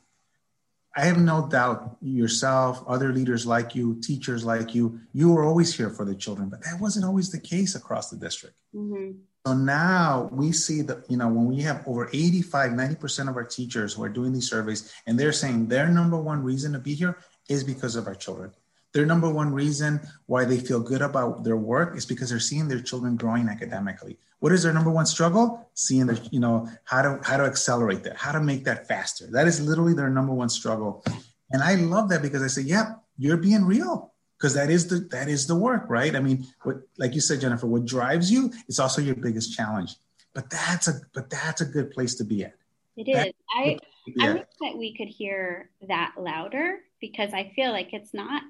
[0.97, 5.73] I have no doubt yourself, other leaders like you, teachers like you, you were always
[5.77, 8.57] here for the children, but that wasn't always the case across the district.
[8.75, 9.19] Mm-hmm.
[9.47, 13.45] So now we see that, you know, when we have over 85, 90% of our
[13.45, 16.95] teachers who are doing these surveys and they're saying their number one reason to be
[16.95, 18.53] here is because of our children.
[18.93, 22.69] Their number one reason why they feel good about their work is because they're seeing
[22.69, 24.19] their children growing academically.
[24.41, 25.71] What is their number one struggle?
[25.75, 29.27] Seeing the, you know, how to how to accelerate that, how to make that faster.
[29.31, 31.03] That is literally their number one struggle.
[31.53, 34.13] And I love that because I say, yeah, you're being real.
[34.37, 36.15] Because that is the that is the work, right?
[36.17, 39.95] I mean, what like you said, Jennifer, what drives you is also your biggest challenge.
[40.35, 42.55] But that's a but that's a good place to be at.
[42.97, 43.33] It is.
[43.55, 43.79] I
[44.21, 48.43] I wish that we could hear that louder because I feel like it's not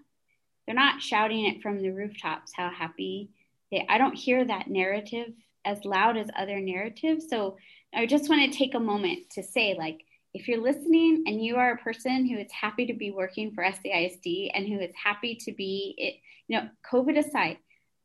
[0.67, 3.31] they're not shouting it from the rooftops how happy
[3.71, 5.33] they I don't hear that narrative
[5.65, 7.27] as loud as other narratives.
[7.29, 7.57] So
[7.95, 10.01] I just want to take a moment to say like
[10.35, 13.65] if you're listening and you are a person who is happy to be working for
[13.65, 16.15] SAISD and who is happy to be it,
[16.49, 17.59] you know, COVID aside,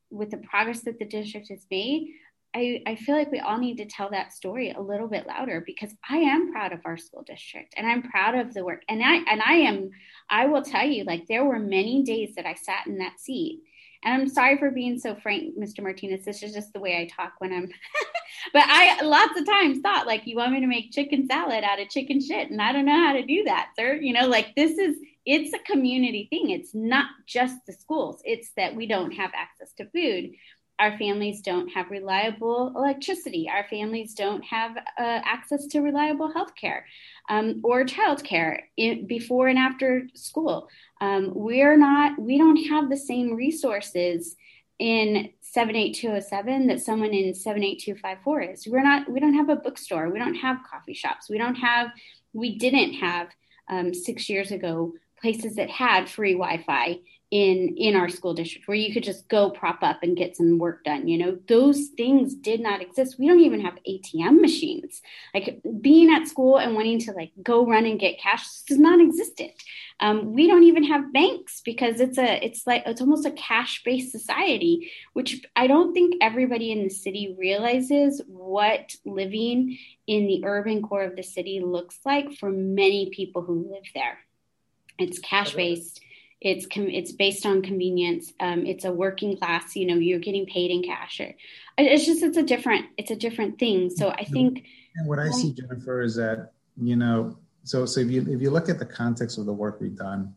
[0.10, 2.13] with the progress that the district has made,
[2.55, 5.63] I, I feel like we all need to tell that story a little bit louder
[5.65, 8.83] because I am proud of our school district and I'm proud of the work.
[8.89, 9.91] And I and I am
[10.29, 13.62] I will tell you, like there were many days that I sat in that seat.
[14.03, 15.81] And I'm sorry for being so frank, Mr.
[15.81, 16.23] Martinez.
[16.23, 17.69] This is just the way I talk when I'm
[18.53, 21.81] but I lots of times thought like you want me to make chicken salad out
[21.81, 22.49] of chicken shit.
[22.49, 23.93] And I don't know how to do that, sir.
[23.95, 26.51] You know, like this is it's a community thing.
[26.51, 28.21] It's not just the schools.
[28.23, 30.31] It's that we don't have access to food
[30.80, 33.50] our families don't have reliable electricity.
[33.52, 36.86] Our families don't have uh, access to reliable health care
[37.30, 38.60] um, or childcare
[39.08, 40.70] before and after school.
[41.02, 44.36] Um, we're not, we don't have the same resources
[44.78, 48.68] in 78207 that someone in 78254 is.
[48.68, 50.10] We're not, we don't have a bookstore.
[50.10, 51.30] We don't have coffee shops.
[51.30, 51.90] We don't have,
[52.34, 53.30] we didn't have
[53.68, 58.68] um, six years ago places that had free Wi Fi in in our school district
[58.68, 61.38] where you could just go prop up and get some work done you know?
[61.48, 63.20] Those things did not exist.
[63.20, 65.02] We don't even have atm machines.
[65.34, 69.52] Like being at school and wanting to like go run and get cash is non-existent
[70.00, 73.82] um, we don't even have banks because it's a it's like it's almost a cash
[73.84, 80.42] based society which i don't think everybody in the city realizes what living in the
[80.46, 84.20] urban core of the city looks like for many people who live there.
[84.98, 86.02] It's cash based
[86.41, 90.45] it's com- it's based on convenience um, it's a working class you know you're getting
[90.45, 91.19] paid in cash.
[91.19, 91.34] Or,
[91.78, 93.89] it's just it's a different it's a different thing.
[93.89, 98.10] So i think and what i see jennifer is that you know so so if
[98.10, 100.36] you if you look at the context of the work we've done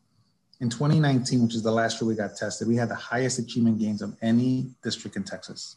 [0.60, 3.78] in 2019 which is the last year we got tested we had the highest achievement
[3.78, 5.76] gains of any district in texas.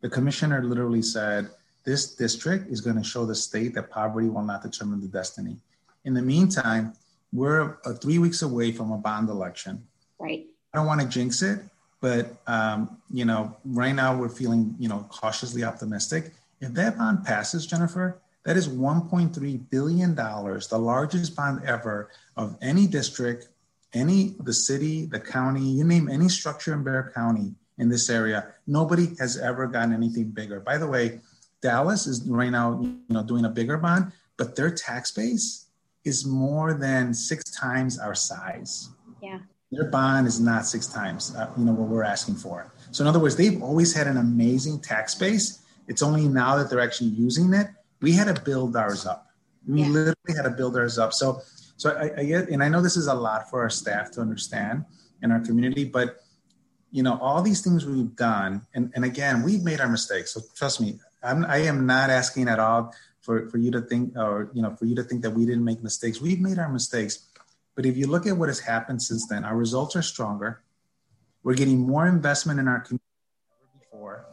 [0.00, 1.50] The commissioner literally said
[1.84, 5.56] this district is going to show the state that poverty will not determine the destiny.
[6.04, 6.94] In the meantime
[7.32, 9.86] we're uh, three weeks away from a bond election.
[10.18, 10.46] Right.
[10.72, 11.60] I don't want to jinx it,
[12.00, 16.32] but um, you know, right now we're feeling you know cautiously optimistic.
[16.60, 22.56] If that bond passes, Jennifer, that is 1.3 billion dollars, the largest bond ever of
[22.60, 23.48] any district,
[23.92, 28.48] any the city, the county, you name any structure in Bexar County in this area.
[28.66, 30.60] Nobody has ever gotten anything bigger.
[30.60, 31.20] By the way,
[31.62, 35.66] Dallas is right now you know doing a bigger bond, but their tax base
[36.04, 38.90] is more than six times our size.
[39.22, 39.38] Yeah.
[39.70, 42.72] Their bond is not six times, uh, you know, what we're asking for.
[42.90, 45.64] So in other words, they've always had an amazing tax base.
[45.86, 47.68] It's only now that they're actually using it.
[48.00, 49.28] We had to build ours up.
[49.66, 49.88] We yeah.
[49.88, 51.12] literally had to build ours up.
[51.12, 51.40] So,
[51.76, 54.20] so I, I get, and I know this is a lot for our staff to
[54.20, 54.84] understand
[55.22, 56.16] in our community, but
[56.90, 60.34] you know, all these things we've done, and, and again, we've made our mistakes.
[60.34, 64.16] So trust me, I'm, I am not asking at all for, for you to think
[64.16, 66.20] or you know for you to think that we didn't make mistakes.
[66.20, 67.26] We've made our mistakes.
[67.76, 70.62] But if you look at what has happened since then our results are stronger.
[71.42, 74.26] We're getting more investment in our community than ever before.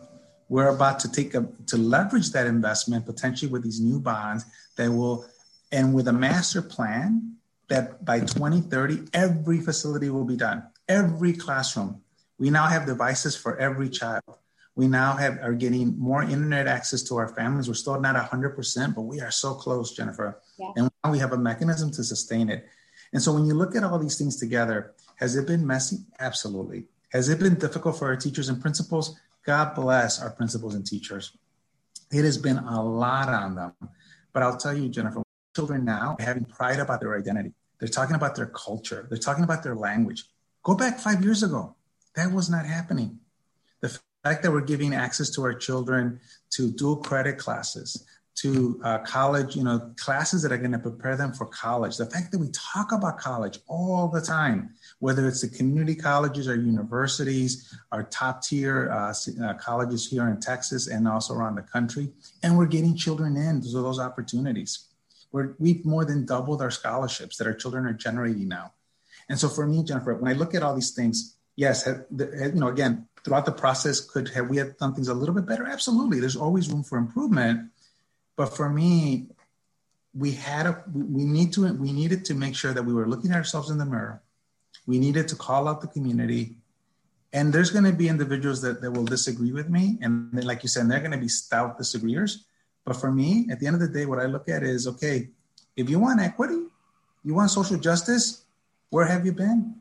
[0.50, 4.45] We're about to take a to leverage that investment potentially with these new bonds
[4.76, 5.26] that will
[5.71, 7.36] and with a master plan
[7.69, 10.63] that by 2030 every facility will be done.
[10.88, 12.02] Every classroom.
[12.39, 14.38] We now have devices for every child
[14.78, 17.68] we now have are getting more internet access to our families.
[17.68, 20.40] We're still not 100%, but we are so close, Jennifer.
[20.60, 20.72] Yeah.
[20.76, 22.68] And now we have a mechanism to sustain it.
[23.12, 25.98] And so when you look at all these things together, has it been messy?
[26.20, 26.86] Absolutely.
[27.12, 29.20] Has it been difficult for our teachers and principals?
[29.48, 31.36] God bless our principals and teachers.
[32.12, 33.74] It has been a lot on them.
[34.32, 35.24] But I'll tell you, Jennifer,
[35.56, 37.52] children now are having pride about their identity.
[37.80, 39.08] They're talking about their culture.
[39.10, 40.26] They're talking about their language.
[40.62, 41.76] Go back five years ago.
[42.16, 43.22] That was not happening.
[44.28, 49.56] Fact that we're giving access to our children to dual credit classes, to uh, college,
[49.56, 51.96] you know, classes that are going to prepare them for college.
[51.96, 56.50] The fact that we talk about college all the time, whether it's the community colleges
[56.50, 59.13] or universities, our top tier uh,
[59.46, 62.12] uh, colleges here in Texas and also around the country,
[62.44, 64.88] and we're getting children in those opportunities.
[65.32, 68.74] We're, we've more than doubled our scholarships that our children are generating now.
[69.30, 72.68] And so for me, Jennifer, when I look at all these things, yes, you know,
[72.68, 75.68] again, throughout the process, could have we had done things a little bit better?
[75.68, 76.22] Absolutely.
[76.22, 77.70] There's always room for improvement.
[78.38, 79.28] But for me,
[80.16, 83.32] we had a we need to we needed to make sure that we were looking
[83.32, 84.22] at ourselves in the mirror.
[84.86, 86.56] We needed to call out the community.
[87.34, 89.98] And there's going to be individuals that, that will disagree with me.
[90.02, 92.46] And like you said, they're going to be stout disagreeers.
[92.86, 95.28] But for me, at the end of the day, what I look at is okay,
[95.76, 96.62] if you want equity,
[97.26, 98.46] you want social justice,
[98.90, 99.76] where have you been?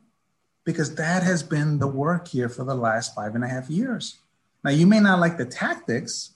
[0.67, 4.17] Because that has been the work here for the last five and a half years.
[4.65, 6.31] Now, you may not like the tactics,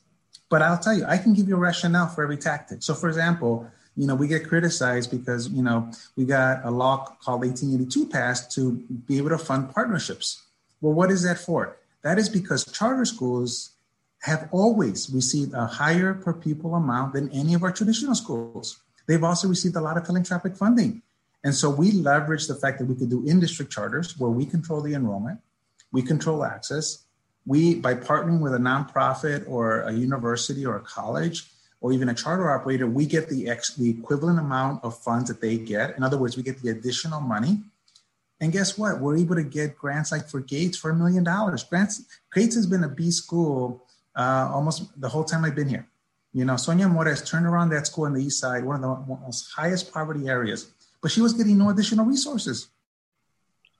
[0.49, 2.81] but I'll tell you, I can give you a rationale for every tactic.
[2.81, 3.67] So, for example,
[3.97, 8.53] you know, we get criticized because, you know, we got a law called 1882 passed
[8.53, 8.71] to
[9.05, 10.41] be able to fund partnerships.
[10.79, 11.75] Well, what is that for?
[12.01, 13.71] That is because charter schools
[14.21, 18.79] have always received a higher per pupil amount than any of our traditional schools.
[19.07, 21.01] They've also received a lot of philanthropic funding.
[21.43, 24.45] And so we leverage the fact that we could do in district charters where we
[24.45, 25.39] control the enrollment,
[25.91, 27.05] we control access.
[27.45, 31.49] We, by partnering with a nonprofit or a university or a college
[31.81, 35.41] or even a charter operator, we get the, ex, the equivalent amount of funds that
[35.41, 35.97] they get.
[35.97, 37.59] In other words, we get the additional money.
[38.39, 38.99] And guess what?
[38.99, 41.63] We're able to get grants like for Gates for a million dollars.
[41.63, 43.83] Grants, Gates has been a B school
[44.15, 45.87] uh, almost the whole time I've been here.
[46.33, 49.15] You know, Sonia Mores turned around that school on the east side, one of the
[49.15, 52.69] most highest poverty areas but she was getting no additional resources.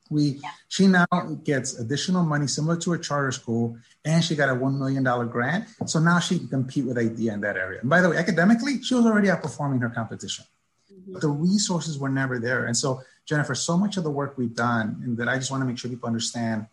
[0.10, 0.49] We yeah.
[0.67, 1.07] she now
[1.43, 5.25] gets additional money similar to a charter school, and she got a one million dollar
[5.25, 5.67] grant.
[5.86, 7.79] So now she can compete with IDEA in that area.
[7.79, 10.45] And by the way, academically, she was already outperforming her competition.
[10.91, 11.13] Mm-hmm.
[11.13, 12.65] But the resources were never there.
[12.65, 15.62] And so, Jennifer, so much of the work we've done, and that I just want
[15.62, 16.67] to make sure people understand,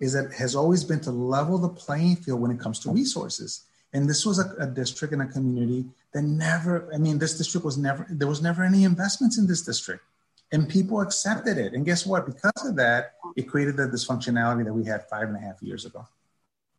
[0.00, 3.64] is that has always been to level the playing field when it comes to resources.
[3.92, 5.84] And this was a, a district and a community
[6.14, 9.62] that never, I mean, this district was never, there was never any investments in this
[9.62, 10.02] district.
[10.50, 11.74] And people accepted it.
[11.74, 12.24] And guess what?
[12.24, 15.84] Because of that, it created the dysfunctionality that we had five and a half years
[15.84, 16.06] ago.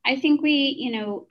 [0.04, 1.28] I think we, you know,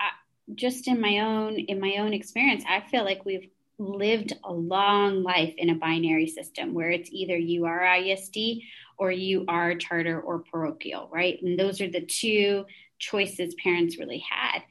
[0.54, 5.22] just in my own in my own experience, I feel like we've lived a long
[5.22, 8.62] life in a binary system where it's either you are ISD
[8.98, 11.40] or you are charter or parochial, right?
[11.42, 12.66] And those are the two
[12.98, 14.62] choices parents really had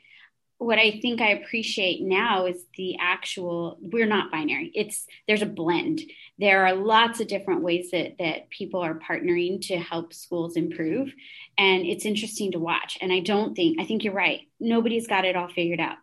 [0.60, 4.72] what I think I appreciate now is the actual we're not binary.
[4.74, 6.02] It's there's a blend.
[6.40, 11.14] There are lots of different ways that that people are partnering to help schools improve
[11.58, 12.98] and it's interesting to watch.
[13.02, 14.42] And I don't think I think you're right.
[14.60, 15.98] Nobody's got it all figured out.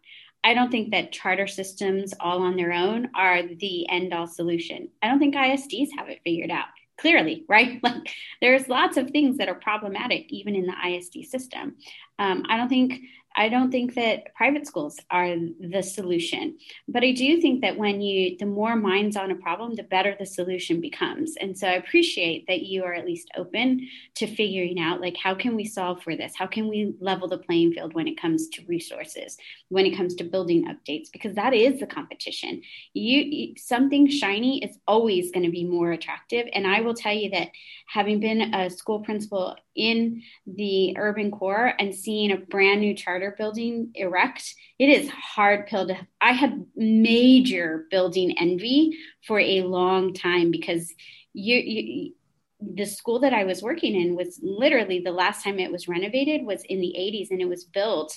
[0.45, 4.91] I don't think that charter systems all on their own are the end all solution.
[5.03, 6.67] I don't think ISDs have it figured out
[6.99, 7.83] clearly, right?
[7.83, 11.77] Like there's lots of things that are problematic even in the ISD system.
[12.19, 13.01] Um, I don't think
[13.37, 16.57] I don't think that private schools are the solution.
[16.87, 20.15] But I do think that when you, the more minds on a problem, the better
[20.19, 21.35] the solution becomes.
[21.41, 25.35] And so I appreciate that you are at least open to figuring out, like, how
[25.35, 26.35] can we solve for this?
[26.37, 29.37] How can we level the playing field when it comes to resources,
[29.69, 31.11] when it comes to building updates?
[31.13, 32.63] Because that is the competition.
[32.93, 36.47] You, something shiny is always going to be more attractive.
[36.53, 37.49] And I will tell you that
[37.89, 43.35] having been a school principal in the urban core and seeing a brand new charter
[43.37, 45.97] building erect, it is hard pill to.
[46.21, 50.93] I had major building envy for a long time because
[51.33, 52.13] you, you
[52.61, 56.47] the school that I was working in was literally the last time it was renovated
[56.47, 58.17] was in the 80s and it was built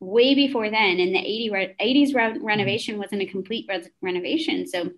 [0.00, 1.00] way before then.
[1.00, 4.66] And the 80, 80s re- renovation wasn't a complete re- renovation.
[4.66, 4.90] So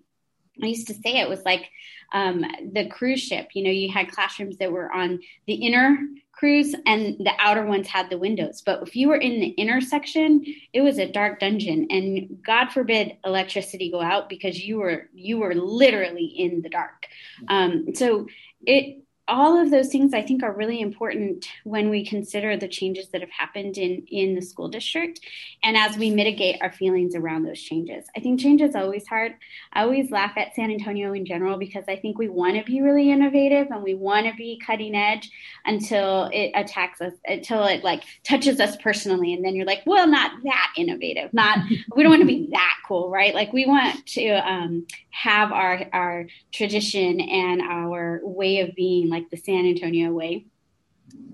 [0.61, 1.69] I used to say it was like
[2.13, 3.49] um, the cruise ship.
[3.53, 5.97] You know, you had classrooms that were on the inner
[6.31, 8.61] cruise and the outer ones had the windows.
[8.63, 11.87] But if you were in the inner section, it was a dark dungeon.
[11.89, 17.07] And God forbid electricity go out because you were you were literally in the dark.
[17.47, 18.27] Um, so
[18.65, 23.09] it all of those things I think are really important when we consider the changes
[23.09, 25.19] that have happened in in the school district
[25.63, 28.05] and as we mitigate our feelings around those changes.
[28.15, 29.33] I think change is always hard.
[29.73, 32.81] I always laugh at San Antonio in general because I think we want to be
[32.81, 35.29] really innovative and we want to be cutting edge
[35.65, 40.07] until it attacks us until it like touches us personally and then you're like, "Well,
[40.07, 41.33] not that innovative.
[41.33, 41.59] Not
[41.95, 43.33] we don't want to be that cool, right?
[43.33, 49.37] Like we want to um, have our our tradition and our way of being the
[49.37, 50.45] San Antonio way.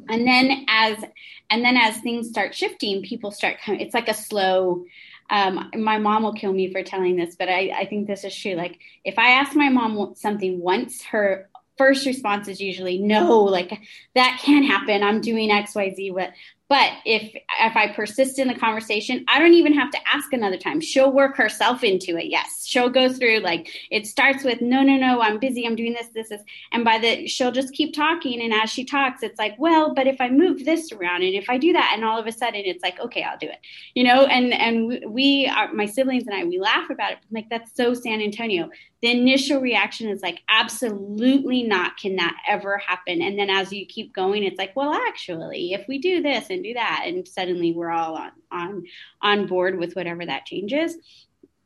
[0.10, 1.04] And then as
[1.50, 3.82] and then as things start shifting, people start coming.
[3.82, 4.86] It's like a slow
[5.30, 8.36] um, my mom will kill me for telling this, but I, I think this is
[8.36, 8.54] true.
[8.54, 13.82] Like, if I ask my mom something once, her first response is usually no, like
[14.16, 15.02] that can't happen.
[15.02, 16.12] I'm doing X, Y, Z.
[16.12, 16.34] What
[16.70, 17.24] but if
[17.62, 20.82] if I persist in the conversation, I don't even have to ask another time.
[20.82, 22.26] She'll work herself into it.
[22.28, 25.94] Yes, she'll go through like it starts with no, no, no, I'm busy, I'm doing
[25.94, 26.42] this, this, this,
[26.72, 28.42] and by the she'll just keep talking.
[28.42, 31.50] And as she talks, it's like, well, but if I move this around and if
[31.50, 33.60] I do that, and all of a sudden it's like, okay, I'll do it,
[33.94, 34.26] you know.
[34.26, 37.20] And and we, are, my siblings and I, we laugh about it.
[37.30, 38.70] Like that's so San Antonio
[39.04, 43.86] the initial reaction is like absolutely not can that ever happen and then as you
[43.86, 47.74] keep going it's like well actually if we do this and do that and suddenly
[47.74, 48.84] we're all on on
[49.22, 50.98] on board with whatever that change is.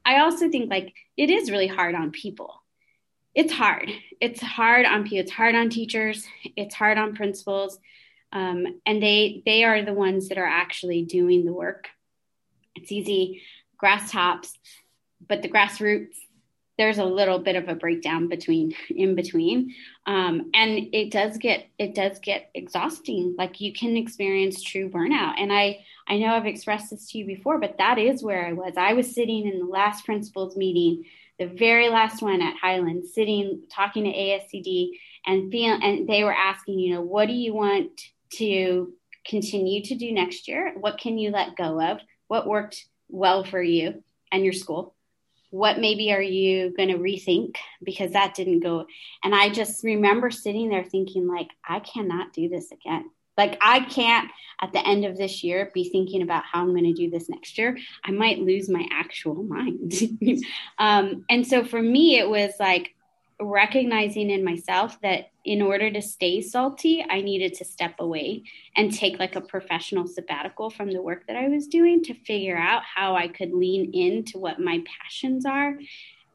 [0.06, 2.64] I also think like it is really hard on people.
[3.36, 3.92] It's hard.
[4.20, 6.26] It's hard on people it's hard on teachers.
[6.56, 7.78] It's hard on principals.
[8.32, 11.88] Um, and they they are the ones that are actually doing the work.
[12.76, 13.44] It's easy.
[13.78, 14.58] Grass tops
[15.26, 16.18] but the grassroots
[16.78, 19.74] there's a little bit of a breakdown between in between.
[20.06, 23.36] Um, and it does get it does get exhausting.
[23.38, 25.36] Like you can experience true burnout.
[25.38, 28.54] And i i know i've expressed this to you before but that is where i
[28.54, 28.74] was.
[28.78, 31.04] I was sitting in the last principals meeting
[31.40, 34.90] the very last one at highland sitting talking to ascd
[35.26, 38.94] and feel and they were asking you know what do you want to
[39.28, 40.74] continue to do next year?
[40.80, 42.00] What can you let go of?
[42.28, 44.96] What worked well for you and your school
[45.50, 47.56] what maybe are you going to rethink?
[47.84, 48.86] Because that didn't go
[49.24, 53.10] and i just remember sitting there thinking like i cannot do this again.
[53.38, 54.30] Like i can't
[54.62, 57.30] at the end of this year be thinking about how i'm going to do this
[57.30, 57.78] next year.
[58.04, 59.94] I might lose my actual mind.
[60.80, 62.94] Um, and so for me it was like
[63.40, 68.44] recognizing in myself that in order to stay salty, I needed to step away
[68.76, 72.58] and take like a professional sabbatical from the work that I was doing to figure
[72.58, 75.78] out how I could lean into what my passions are.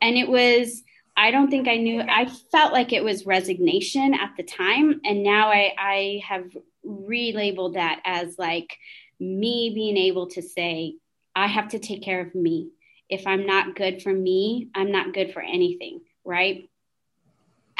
[0.00, 0.82] And it was,
[1.16, 5.00] I don't think I knew, I felt like it was resignation at the time.
[5.04, 8.76] And now I, I have relabeled that as like
[9.18, 10.96] me being able to say,
[11.34, 12.70] I have to take care of me.
[13.08, 16.68] If I'm not good for me, I'm not good for anything, right?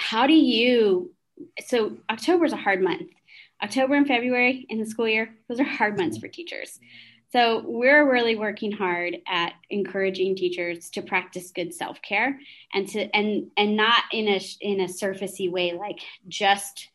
[0.03, 1.13] How do you
[1.67, 3.11] so october is a hard month.
[3.63, 6.79] October and february in the school year those are hard months for teachers.
[7.33, 12.39] So we're really working hard at encouraging teachers to practice good self-care
[12.75, 16.89] and to and and not in a in a surfacey way like just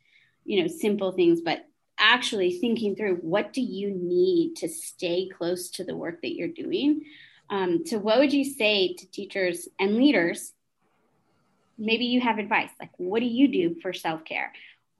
[0.45, 1.66] you know simple things but
[1.99, 6.47] actually thinking through what do you need to stay close to the work that you're
[6.47, 7.03] doing.
[7.49, 10.53] Um, so what would you say to teachers and leaders
[11.78, 12.69] maybe you have advice.
[12.80, 14.53] Like what do you do for self-care?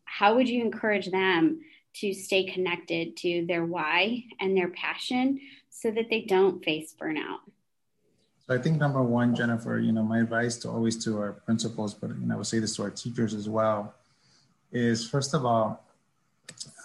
[0.06, 1.62] How would you encourage them
[1.96, 7.40] to stay connected to their why and their passion so that they don't face burnout?
[8.48, 11.94] So i think number one jennifer you know my advice to always to our principals
[11.94, 13.94] but i would say this to our teachers as well
[14.72, 15.86] is first of all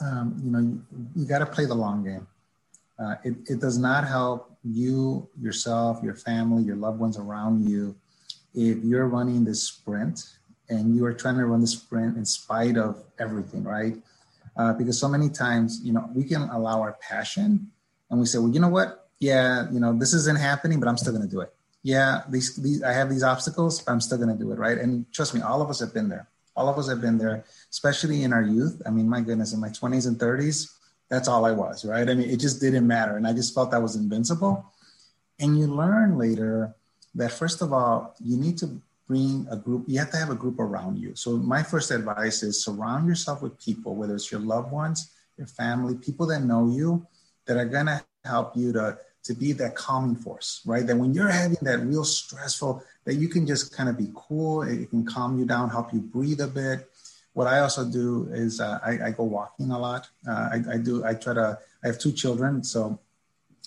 [0.00, 0.82] um, you know you,
[1.14, 2.26] you got to play the long game.
[2.98, 7.96] Uh, it, it does not help you yourself your family your loved ones around you
[8.54, 10.24] if you're running this sprint
[10.68, 13.96] and you are trying to run the sprint in spite of everything, right?
[14.56, 17.70] Uh, because so many times, you know, we can allow our passion
[18.10, 19.08] and we say, well, you know what?
[19.18, 21.52] Yeah, you know, this isn't happening, but I'm still going to do it.
[21.82, 24.78] Yeah, these, these, I have these obstacles, but I'm still going to do it, right?
[24.78, 26.28] And trust me, all of us have been there.
[26.54, 28.82] All of us have been there, especially in our youth.
[28.86, 30.70] I mean, my goodness, in my 20s and 30s,
[31.08, 32.08] that's all I was, right?
[32.08, 33.16] I mean, it just didn't matter.
[33.16, 34.66] And I just felt I was invincible.
[35.40, 36.74] And you learn later
[37.14, 40.34] that first of all, you need to bring a group, you have to have a
[40.34, 41.14] group around you.
[41.14, 45.46] So, my first advice is surround yourself with people, whether it's your loved ones, your
[45.46, 47.06] family, people that know you,
[47.46, 50.86] that are going to help you to, to be that calming force, right?
[50.86, 54.62] That when you're having that real stressful, that you can just kind of be cool,
[54.62, 56.88] it can calm you down, help you breathe a bit.
[57.34, 60.08] What I also do is uh, I, I, go walking a lot.
[60.28, 62.98] Uh, I, I do, I try to, I have two children, so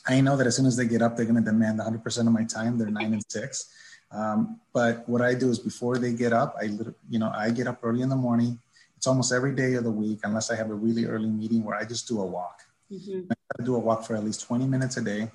[0.08, 2.34] I know that as soon as they get up, they're going to demand 100% of
[2.34, 2.78] my time.
[2.78, 3.74] They're nine and six.
[4.12, 6.66] Um, but what I do is before they get up, I,
[7.10, 8.60] you know, I get up early in the morning.
[8.98, 11.76] It's almost every day of the week, unless I have a really early meeting where
[11.76, 12.62] I just do a walk.
[12.92, 13.32] Mm-hmm.
[13.60, 15.30] I do a walk for at least 20 minutes a day.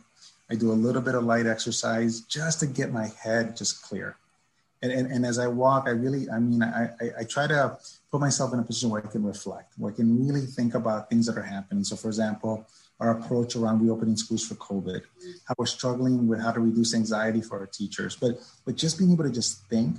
[0.51, 4.17] I do a little bit of light exercise just to get my head just clear.
[4.83, 7.77] And, and, and as I walk, I really, I mean, I, I, I try to
[8.11, 11.11] put myself in a position where I can reflect, where I can really think about
[11.11, 11.85] things that are happening.
[11.85, 12.67] So, for example,
[13.01, 15.03] our approach around reopening schools for COVID,
[15.47, 19.13] how we're struggling with how to reduce anxiety for our teachers, but but just being
[19.13, 19.97] able to just think.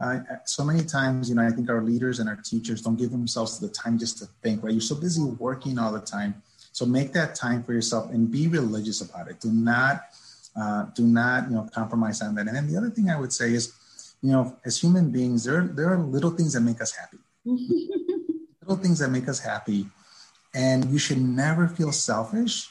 [0.00, 3.10] Uh, so many times, you know, I think our leaders and our teachers don't give
[3.10, 4.62] themselves the time just to think.
[4.62, 6.40] Right, you're so busy working all the time.
[6.72, 9.40] So make that time for yourself and be religious about it.
[9.40, 10.02] Do not
[10.58, 12.48] Uh, do not, you know, compromise on that.
[12.48, 13.72] And then the other thing I would say is,
[14.22, 17.18] you know, as human beings, there, there are little things that make us happy.
[17.44, 19.86] little things that make us happy.
[20.58, 22.68] And you should never feel selfish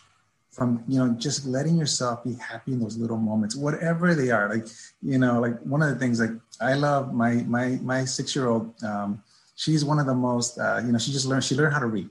[0.52, 4.50] from you know just letting yourself be happy in those little moments whatever they are.
[4.50, 4.66] Like
[5.02, 8.48] you know like one of the things like i love my my my six year
[8.48, 9.24] old um,
[9.56, 11.94] she's one of the most uh, you know she just learned she learned how to
[11.98, 12.10] read.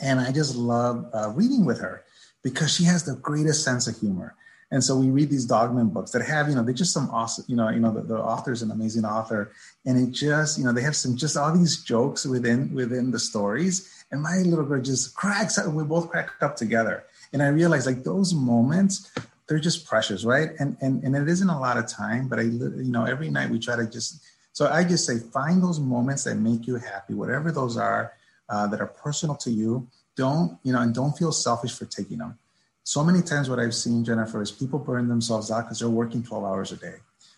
[0.00, 2.02] And i just love uh, reading with her
[2.42, 4.34] because she has the greatest sense of humor
[4.74, 7.08] and so we read these Dog Man books that have you know they're just some
[7.10, 9.52] awesome you know you know the, the author's an amazing author
[9.86, 13.18] and it just you know they have some just all these jokes within within the
[13.18, 17.04] stories and my little girl just cracks up we both crack up together
[17.34, 19.12] and I realized like those moments,
[19.48, 20.50] they're just precious, right?
[20.60, 23.50] And and and it isn't a lot of time, but I you know every night
[23.50, 24.22] we try to just
[24.52, 28.12] so I just say find those moments that make you happy, whatever those are,
[28.48, 29.86] uh, that are personal to you.
[30.16, 32.38] Don't you know, and don't feel selfish for taking them.
[32.84, 36.22] So many times, what I've seen, Jennifer, is people burn themselves out because they're working
[36.22, 36.96] 12 hours a day.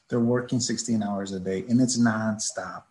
[0.09, 2.83] They're working 16 hours a day, and it's nonstop.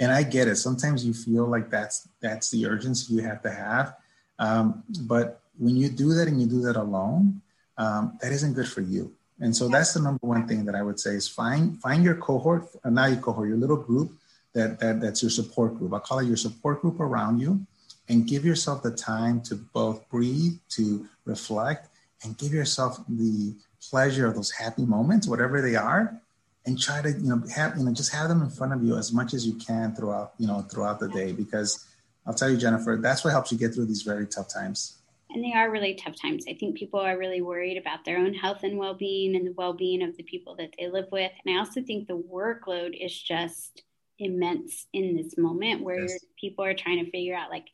[0.00, 0.56] And I get it.
[0.56, 3.94] Sometimes you feel like that's that's the urgency you have to have.
[4.40, 7.42] Um, but when you do that and you do that alone,
[7.78, 9.12] um, that isn't good for you.
[9.38, 12.16] And so that's the number one thing that I would say is find find your
[12.16, 14.12] cohort, uh, not your cohort, your little group
[14.52, 15.94] that, that that's your support group.
[15.94, 17.64] I call it your support group around you,
[18.08, 21.89] and give yourself the time to both breathe, to reflect,
[22.22, 23.54] and give yourself the
[23.90, 26.20] pleasure of those happy moments, whatever they are,
[26.66, 28.96] and try to you know have you know just have them in front of you
[28.96, 31.86] as much as you can throughout you know throughout the day because
[32.26, 35.00] I'll tell you, Jennifer, that's what helps you get through these very tough times
[35.32, 36.44] and they are really tough times.
[36.48, 39.52] I think people are really worried about their own health and well being and the
[39.52, 41.30] well being of the people that they live with.
[41.44, 43.82] And I also think the workload is just
[44.20, 46.24] immense in this moment where yes.
[46.38, 47.66] people are trying to figure out like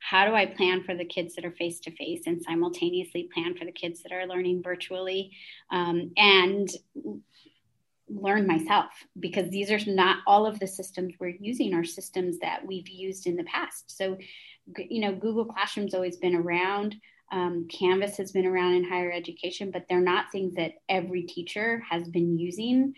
[0.00, 3.54] how do i plan for the kids that are face to face and simultaneously plan
[3.56, 5.30] for the kids that are learning virtually
[5.70, 6.68] um, and
[8.08, 12.66] learn myself because these are not all of the systems we're using are systems that
[12.66, 14.18] we've used in the past so
[14.76, 16.96] you know, Google Classroom's always been around.
[17.30, 21.82] Um, Canvas has been around in higher education, but they're not things that every teacher
[21.88, 22.94] has been using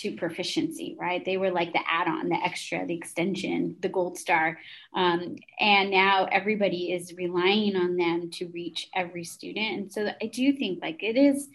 [0.00, 1.22] to proficiency, right?
[1.24, 4.58] They were like the add on, the extra, the extension, the gold star.
[4.94, 9.78] Um, and now everybody is relying on them to reach every student.
[9.78, 11.48] And so I do think like it is,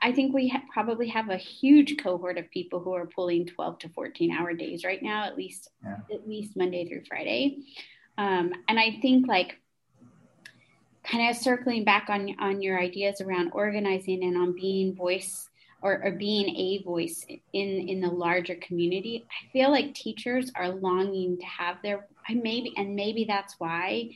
[0.00, 3.80] I think we ha- probably have a huge cohort of people who are pulling 12
[3.80, 5.98] to 14 hour days right now, at least, yeah.
[6.10, 7.58] at least Monday through Friday.
[8.16, 9.58] Um, and I think like
[11.04, 15.49] kind of circling back on on your ideas around organizing and on being voice
[15.82, 20.68] or, or, being a voice in in the larger community i feel like teachers are
[20.68, 24.10] longing to have their maybe and maybe that's why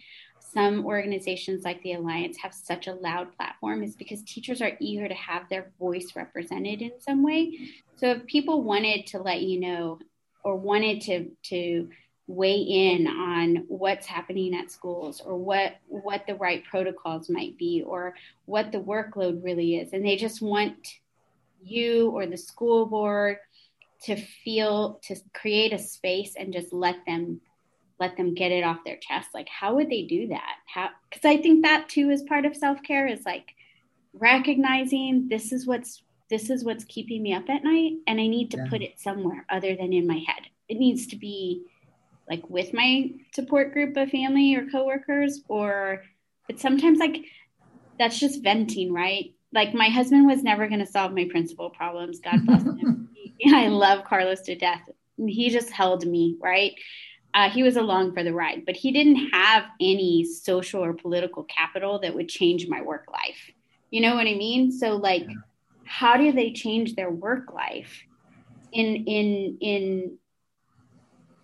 [0.55, 5.09] some organizations like the alliance have such a loud platform is because teachers are eager
[5.09, 7.59] to have their voice represented in some way.
[7.97, 9.99] So if people wanted to let you know
[10.45, 11.89] or wanted to to
[12.27, 17.83] weigh in on what's happening at schools or what what the right protocols might be
[17.87, 18.15] or
[18.47, 20.75] what the workload really is and they just want
[21.65, 23.39] you or the school board
[24.03, 27.41] to feel to create a space and just let them
[28.01, 29.29] let them get it off their chest.
[29.35, 30.57] Like how would they do that?
[30.67, 33.55] How because i think that too is part of self-care is like
[34.13, 38.51] recognizing this is what's this is what's keeping me up at night and i need
[38.51, 38.67] to yeah.
[38.69, 40.49] put it somewhere other than in my head.
[40.69, 41.65] It needs to be
[42.29, 46.03] like with my support group of family or coworkers or
[46.47, 47.25] but sometimes like
[47.99, 52.21] that's just venting right like my husband was never going to solve my principal problems
[52.21, 53.09] god bless him.
[53.55, 54.89] I love carlos to death.
[55.17, 56.73] He just held me right?
[57.33, 61.45] Uh, he was along for the ride but he didn't have any social or political
[61.45, 63.51] capital that would change my work life.
[63.91, 64.73] You know what i mean?
[64.73, 65.27] So like
[65.87, 68.03] how do they change their work life
[68.73, 70.19] in in in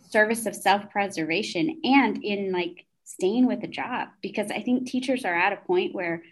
[0.08, 4.08] service of self-preservation and in like staying with a job?
[4.22, 6.22] Because i think teachers are at a point where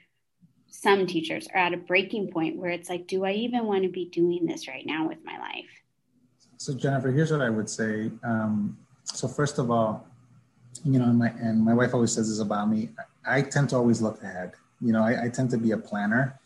[0.71, 3.89] some teachers are at a breaking point where it's like do i even want to
[3.89, 5.83] be doing this right now with my life
[6.57, 10.07] so jennifer here's what i would say um, so first of all
[10.85, 12.91] you know and my, and my wife always says this about me
[13.27, 16.39] i tend to always look ahead you know i, I tend to be a planner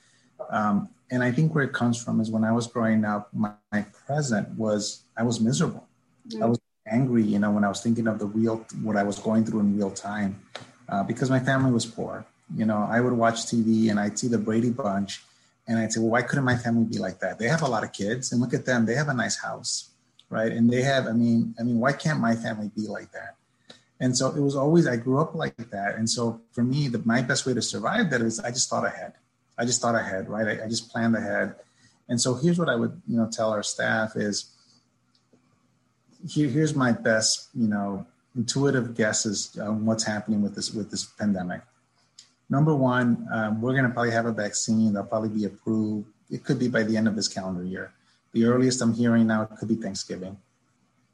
[0.50, 3.52] um, and i think where it comes from is when i was growing up my,
[3.72, 5.86] my present was i was miserable
[6.28, 6.42] mm-hmm.
[6.42, 9.18] i was angry, you know, when I was thinking of the real, what I was
[9.18, 10.40] going through in real time,
[10.88, 12.24] uh, because my family was poor.
[12.56, 15.22] You know, I would watch TV and I'd see the Brady Bunch,
[15.66, 17.38] and I'd say, well, why couldn't my family be like that?
[17.38, 19.90] They have a lot of kids, and look at them; they have a nice house,
[20.28, 20.52] right?
[20.52, 23.36] And they have, I mean, I mean, why can't my family be like that?
[24.00, 27.00] And so it was always, I grew up like that, and so for me, the,
[27.04, 29.12] my best way to survive that is I just thought ahead.
[29.56, 30.60] I just thought ahead, right?
[30.60, 31.54] I, I just planned ahead.
[32.08, 34.50] And so here's what I would, you know, tell our staff is
[36.28, 41.04] here, here's my best, you know, intuitive guesses on what's happening with this with this
[41.04, 41.62] pandemic.
[42.52, 46.06] Number one, um, we're going to probably have a vaccine that'll probably be approved.
[46.30, 47.94] It could be by the end of this calendar year.
[48.34, 50.36] The earliest I'm hearing now could be Thanksgiving.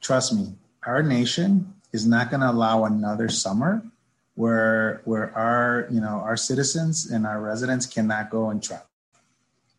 [0.00, 3.86] Trust me, our nation is not going to allow another summer
[4.34, 8.90] where where our you know our citizens and our residents cannot go and travel.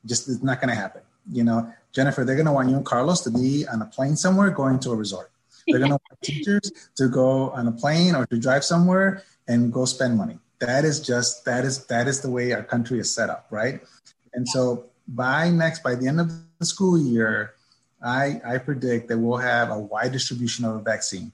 [0.05, 1.01] Just it's not going to happen.
[1.29, 4.15] You know, Jennifer, they're going to want you and Carlos to be on a plane
[4.15, 5.29] somewhere going to a resort.
[5.67, 9.73] They're going to want teachers to go on a plane or to drive somewhere and
[9.73, 10.39] go spend money.
[10.59, 13.81] That is just that is that is the way our country is set up, right?
[14.33, 17.53] And so by next by the end of the school year,
[18.03, 21.31] I I predict that we'll have a wide distribution of a vaccine.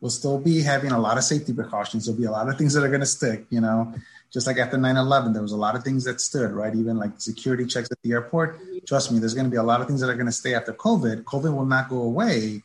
[0.00, 2.04] We'll still be having a lot of safety precautions.
[2.04, 3.94] There'll be a lot of things that are going to stick, you know.
[4.30, 6.74] Just like after 9/11, there was a lot of things that stood, right?
[6.74, 8.60] Even like security checks at the airport.
[8.86, 10.54] Trust me, there's going to be a lot of things that are going to stay
[10.54, 11.24] after COVID.
[11.24, 12.62] COVID will not go away,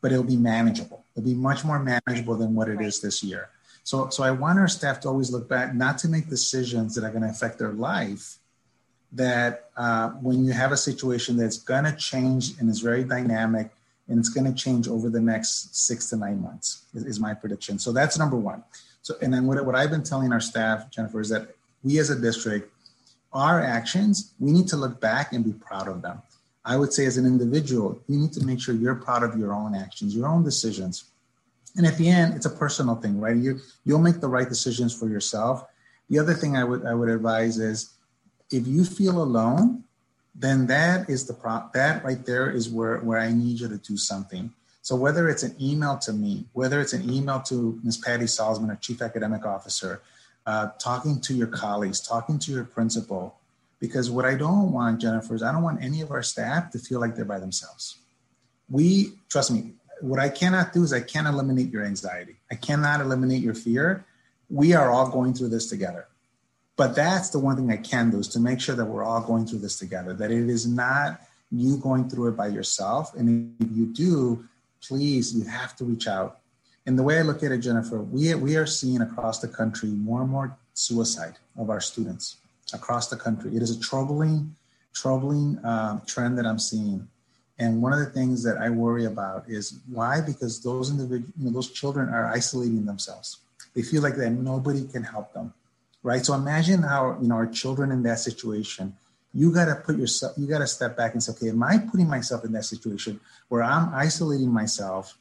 [0.00, 1.04] but it'll be manageable.
[1.16, 3.48] It'll be much more manageable than what it is this year.
[3.88, 7.04] So, so I want our staff to always look back, not to make decisions that
[7.04, 8.36] are going to affect their life.
[9.12, 13.70] That uh, when you have a situation that's going to change and is very dynamic,
[14.06, 17.32] and it's going to change over the next six to nine months, is, is my
[17.32, 17.78] prediction.
[17.78, 18.62] So that's number one.
[19.00, 22.10] So, and then what, what I've been telling our staff, Jennifer, is that we as
[22.10, 22.70] a district,
[23.32, 26.20] our actions, we need to look back and be proud of them.
[26.62, 29.54] I would say as an individual, you need to make sure you're proud of your
[29.54, 31.04] own actions, your own decisions.
[31.78, 33.36] And at the end, it's a personal thing, right?
[33.36, 35.64] You you'll make the right decisions for yourself.
[36.10, 37.94] The other thing I would I would advise is
[38.50, 39.84] if you feel alone,
[40.34, 43.78] then that is the prop that right there is where where I need you to
[43.78, 44.52] do something.
[44.82, 47.98] So whether it's an email to me, whether it's an email to Ms.
[47.98, 50.00] Patti Salzmann, our Chief Academic Officer,
[50.46, 53.36] uh, talking to your colleagues, talking to your principal,
[53.80, 56.78] because what I don't want, Jennifer, is I don't want any of our staff to
[56.78, 57.98] feel like they're by themselves.
[58.70, 62.36] We, trust me, what I cannot do is I can't eliminate your anxiety.
[62.50, 64.04] I cannot eliminate your fear.
[64.50, 66.06] We are all going through this together.
[66.76, 69.20] But that's the one thing I can do is to make sure that we're all
[69.20, 71.20] going through this together, that it is not
[71.50, 73.14] you going through it by yourself.
[73.16, 74.44] And if you do,
[74.80, 76.40] please, you have to reach out.
[76.86, 79.88] And the way I look at it, Jennifer, we, we are seeing across the country
[79.88, 82.36] more and more suicide of our students
[82.72, 83.56] across the country.
[83.56, 84.54] It is a troubling,
[84.94, 87.08] troubling uh, trend that I'm seeing.
[87.58, 90.20] And one of the things that I worry about is why?
[90.20, 93.38] Because those individuals, you know, those children are isolating themselves.
[93.74, 95.52] They feel like that nobody can help them,
[96.02, 96.24] right?
[96.24, 98.94] So imagine how you know our children in that situation.
[99.34, 100.34] You got to put yourself.
[100.38, 103.20] You got to step back and say, okay, am I putting myself in that situation
[103.48, 105.18] where I'm isolating myself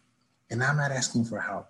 [0.49, 1.67] and I'm not asking for help,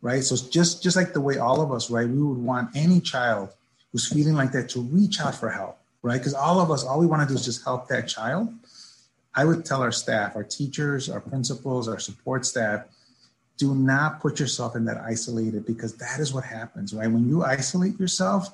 [0.00, 0.24] right?
[0.24, 2.08] So just just like the way all of us, right?
[2.08, 3.50] We would want any child
[3.92, 6.18] who's feeling like that to reach out for help, right?
[6.18, 8.52] Because all of us, all we want to do is just help that child.
[9.34, 12.84] I would tell our staff, our teachers, our principals, our support staff,
[13.56, 17.10] do not put yourself in that isolated because that is what happens, right?
[17.10, 18.48] When you isolate yourself,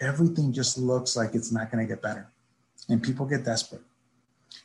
[0.00, 2.28] everything just looks like it's not going to get better
[2.88, 3.82] and people get desperate.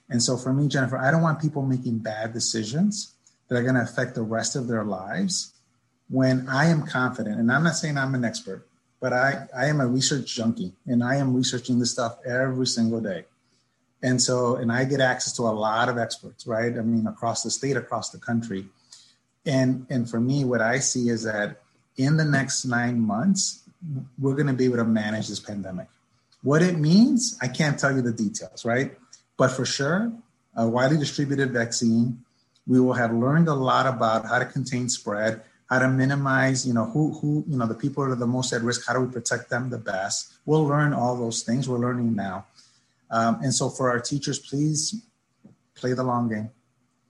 [0.10, 3.14] And so for me, Jennifer, I don't want people making bad decisions
[3.48, 5.54] that are going to affect the rest of their lives
[6.10, 8.68] when I am confident, and I'm not saying I'm an expert,
[9.00, 13.00] but I, I am a research junkie and I am researching this stuff every single
[13.00, 13.26] day.
[14.02, 16.78] And so, and I get access to a lot of experts, right?
[16.78, 18.66] I mean, across the state, across the country.
[19.46, 21.62] And, and for me, what I see is that
[21.98, 23.64] in the next nine months,
[24.18, 25.88] we're going to be able to manage this pandemic.
[26.44, 28.98] What it means, I can't tell you the details, right?
[29.38, 30.12] But for sure,
[30.56, 32.24] a widely distributed vaccine,
[32.68, 36.74] we will have learned a lot about how to contain spread, how to minimize, you
[36.74, 39.02] know, who, who, you know, the people that are the most at risk, how do
[39.02, 40.34] we protect them the best?
[40.46, 41.68] We'll learn all those things.
[41.68, 42.46] We're learning now.
[43.12, 45.02] Um, and so for our teachers, please
[45.76, 46.52] play the long game.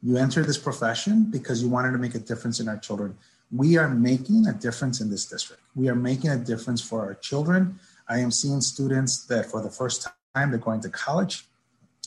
[0.01, 3.17] You enter this profession because you wanted to make a difference in our children.
[3.51, 5.61] We are making a difference in this district.
[5.75, 7.79] We are making a difference for our children.
[8.07, 11.45] I am seeing students that for the first time, they're going to college.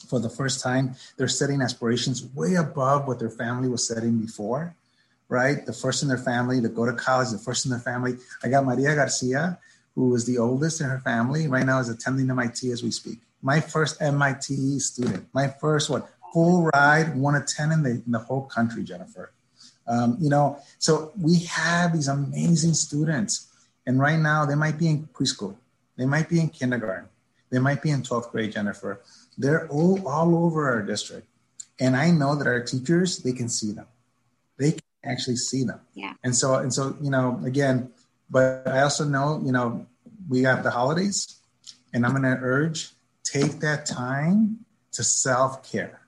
[0.09, 4.75] For the first time, they're setting aspirations way above what their family was setting before
[5.33, 5.65] right?
[5.65, 8.19] The first in their family to go to college, the first in their family.
[8.45, 9.59] I got Maria Garcia,
[9.95, 13.21] who is the oldest in her family, right now is attending MIT as we speak.
[13.43, 18.13] My first MIT student, my first one, full ride, one of 10 in the, in
[18.13, 19.33] the whole country, Jennifer.
[19.87, 23.49] Um, you know, so we have these amazing students.
[23.87, 25.57] And right now they might be in preschool,
[25.97, 27.09] they might be in kindergarten,
[27.51, 29.01] they might be in 12th grade, Jennifer.
[29.37, 31.27] They're all, all over our district.
[31.81, 33.87] And I know that our teachers, they can see them.
[34.57, 35.81] They can actually see them.
[35.95, 36.13] Yeah.
[36.23, 37.91] And so and so you know again,
[38.31, 39.87] but I also know you know
[40.29, 41.41] we have the holidays,
[41.93, 42.91] and I'm going to urge
[43.33, 44.59] take that time
[44.93, 46.01] to self care.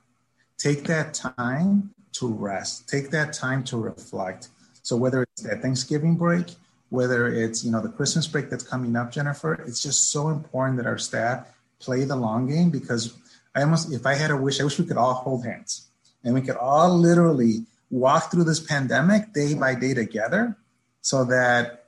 [0.58, 2.88] Take that time to rest.
[2.88, 4.48] Take that time to reflect.
[4.82, 6.46] So whether it's that Thanksgiving break,
[6.90, 10.76] whether it's you know the Christmas break that's coming up, Jennifer, it's just so important
[10.76, 11.48] that our staff
[11.80, 13.16] play the long game because
[13.54, 15.88] I almost if I had a wish, I wish we could all hold hands
[16.22, 20.56] and we could all literally walk through this pandemic day by day together
[21.00, 21.84] so that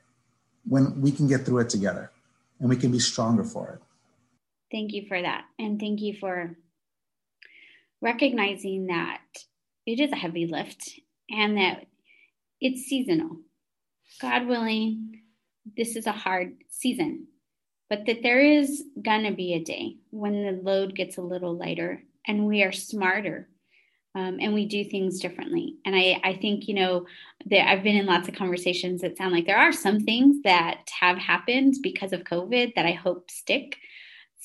[0.66, 2.11] when we can get through it together
[2.59, 3.86] and we can be stronger for it.
[4.70, 5.44] Thank you for that.
[5.58, 6.56] And thank you for
[8.00, 9.20] recognizing that
[9.86, 10.98] it is a heavy lift
[11.30, 11.86] and that
[12.60, 13.38] it's seasonal.
[14.20, 15.20] God willing,
[15.76, 17.26] this is a hard season,
[17.88, 21.56] but that there is going to be a day when the load gets a little
[21.56, 23.48] lighter and we are smarter
[24.16, 25.76] um, and we do things differently.
[25.84, 27.06] And I, I think, you know,
[27.50, 30.88] that I've been in lots of conversations that sound like there are some things that
[30.98, 33.76] have happened because of COVID that I hope stick.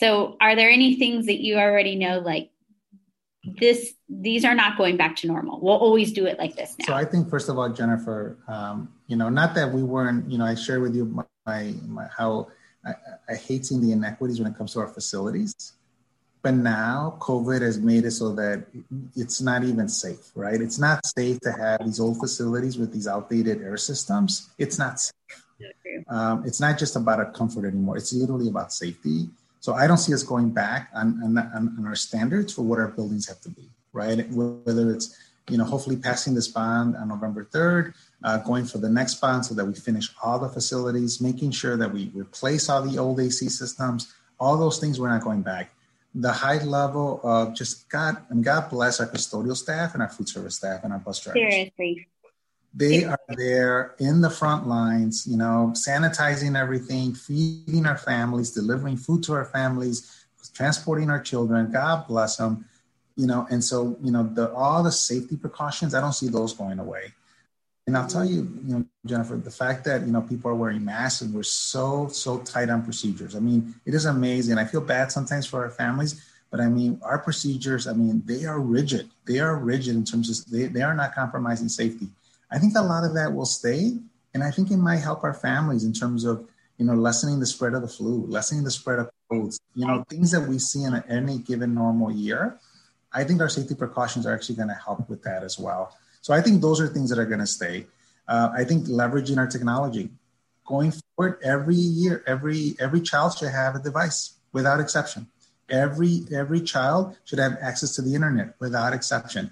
[0.02, 2.50] So, are there any things that you already know, like
[3.60, 5.60] this these are not going back to normal?
[5.62, 6.86] We'll always do it like this now.
[6.88, 10.40] So i think first of all jennifer um, you know not that we weren't you
[10.40, 12.48] know i shared with you my, my, my how
[12.84, 12.94] I,
[13.30, 15.54] I, hate seeing the inequities when it comes to our facilities.
[16.42, 18.66] But now covid has made it so that
[19.16, 20.60] it's not even safe right?
[20.60, 24.50] It's not safe to have these old facilities with these outdated air systems.
[24.58, 25.14] It's not safe.
[26.10, 27.98] Um, it's not just about a comfort anymore.
[27.98, 29.30] It's literally about safety
[29.62, 32.88] so I don't see us going back on, on, on, our standards for what our
[32.88, 34.28] buildings have to be, right?
[34.32, 35.16] Whether it's,
[35.50, 37.94] you know, hopefully passing this bond on November 3rd,
[38.24, 41.78] uh, going for the next bond so that we finish all the facilities, making sure
[41.78, 45.72] that we replace all the old AC systems, all those things we're not going back.
[46.16, 50.28] The high level of just God, and God bless our custodial staff and our food
[50.28, 51.40] service staff and our bus drivers.
[51.40, 52.08] Seriously.
[52.74, 58.96] They are there in the front lines, you know, sanitizing everything, feeding our families, delivering
[58.96, 61.72] food to our families, transporting our children.
[61.72, 62.66] God bless them,
[63.18, 63.46] you know.
[63.50, 67.12] And so, you know, the all the safety precautions, I don't see those going away.
[67.88, 70.86] And I'll tell you, you know, Jennifer, the fact that you know people are wearing
[70.86, 73.36] masks and we're so so tight on procedures.
[73.36, 74.58] I mean, it is amazing.
[74.58, 77.88] I feel bad sometimes for our families, but I mean, our procedures.
[77.88, 79.10] I mean, they are rigid.
[79.26, 82.08] They are rigid in terms of they, they are not compromising safety.
[82.52, 83.98] I think a lot of that will stay.
[84.34, 86.48] And I think it might help our families in terms of,
[86.78, 90.04] you know, lessening the spread of the flu, lessening the spread of colds, you know,
[90.10, 92.60] things that we see in any given normal year.
[93.14, 95.96] I think our safety precautions are actually going to help with that as well.
[96.22, 97.88] So I think those are things that are going to stay.
[98.28, 100.10] Uh, I think leveraging our technology
[100.66, 105.28] going forward every year, every every child should have a device without exception.
[105.70, 109.52] Every every child should have access to the internet without exception.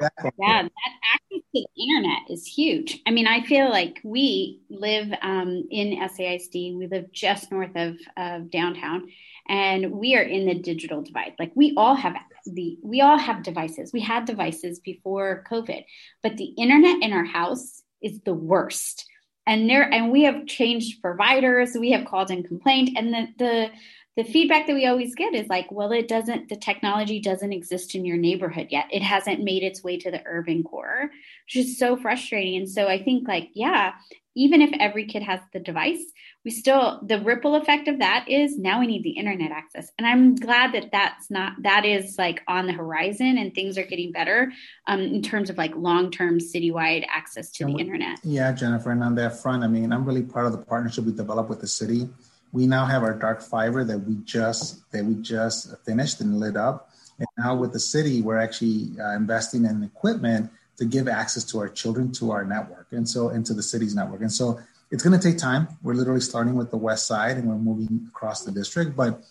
[0.00, 0.34] Don't.
[0.38, 3.00] yeah, that the internet is huge.
[3.06, 6.76] I mean, I feel like we live um, in SAISD.
[6.76, 9.08] We live just north of, of downtown,
[9.48, 11.34] and we are in the digital divide.
[11.38, 12.16] Like we all have
[12.46, 13.92] the we all have devices.
[13.92, 15.84] We had devices before COVID,
[16.22, 19.06] but the internet in our house is the worst.
[19.46, 21.76] And there, and we have changed providers.
[21.78, 23.70] We have called and complained, and the the
[24.16, 27.94] the feedback that we always get is like, well, it doesn't, the technology doesn't exist
[27.94, 28.86] in your neighborhood yet.
[28.92, 31.10] It hasn't made its way to the urban core,
[31.46, 32.56] which is so frustrating.
[32.56, 33.94] And so I think, like, yeah,
[34.36, 36.04] even if every kid has the device,
[36.44, 39.90] we still, the ripple effect of that is now we need the internet access.
[39.98, 43.86] And I'm glad that that's not, that is like on the horizon and things are
[43.86, 44.52] getting better
[44.86, 48.18] um, in terms of like long term citywide access to and the we, internet.
[48.22, 48.90] Yeah, Jennifer.
[48.90, 51.60] And on that front, I mean, I'm really part of the partnership we developed with
[51.60, 52.08] the city
[52.54, 56.56] we now have our dark fiber that we just that we just finished and lit
[56.56, 56.88] up.
[57.18, 61.58] And now with the city, we're actually uh, investing in equipment to give access to
[61.58, 64.20] our children to our network and so into the city's network.
[64.20, 64.60] And so
[64.92, 65.66] it's going to take time.
[65.82, 69.24] We're literally starting with the west side and we're moving across the district, but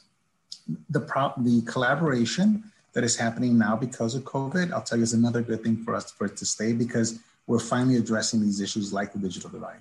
[0.89, 5.13] the pro- the collaboration that is happening now because of COVID, I'll tell you, is
[5.13, 8.91] another good thing for us for it to stay because we're finally addressing these issues
[8.91, 9.79] like the digital divide.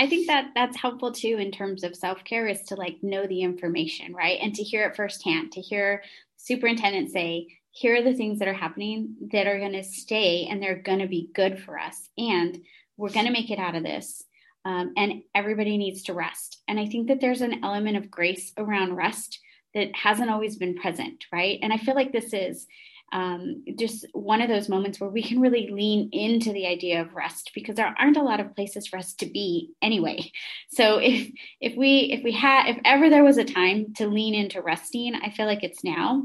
[0.00, 3.26] I think that that's helpful too in terms of self care is to like know
[3.26, 4.38] the information, right?
[4.40, 6.02] And to hear it firsthand, to hear
[6.38, 10.62] superintendent say, here are the things that are happening that are going to stay and
[10.62, 12.08] they're going to be good for us.
[12.16, 12.62] And
[12.96, 14.24] we're going to make it out of this.
[14.64, 16.62] Um, and everybody needs to rest.
[16.66, 19.38] And I think that there's an element of grace around rest
[19.74, 21.58] that hasn't always been present, right?
[21.60, 22.66] And I feel like this is
[23.12, 27.14] um, just one of those moments where we can really lean into the idea of
[27.14, 30.30] rest because there aren't a lot of places for us to be anyway.
[30.70, 31.30] So if
[31.60, 35.14] if we if we had if ever there was a time to lean into resting,
[35.14, 36.22] I feel like it's now.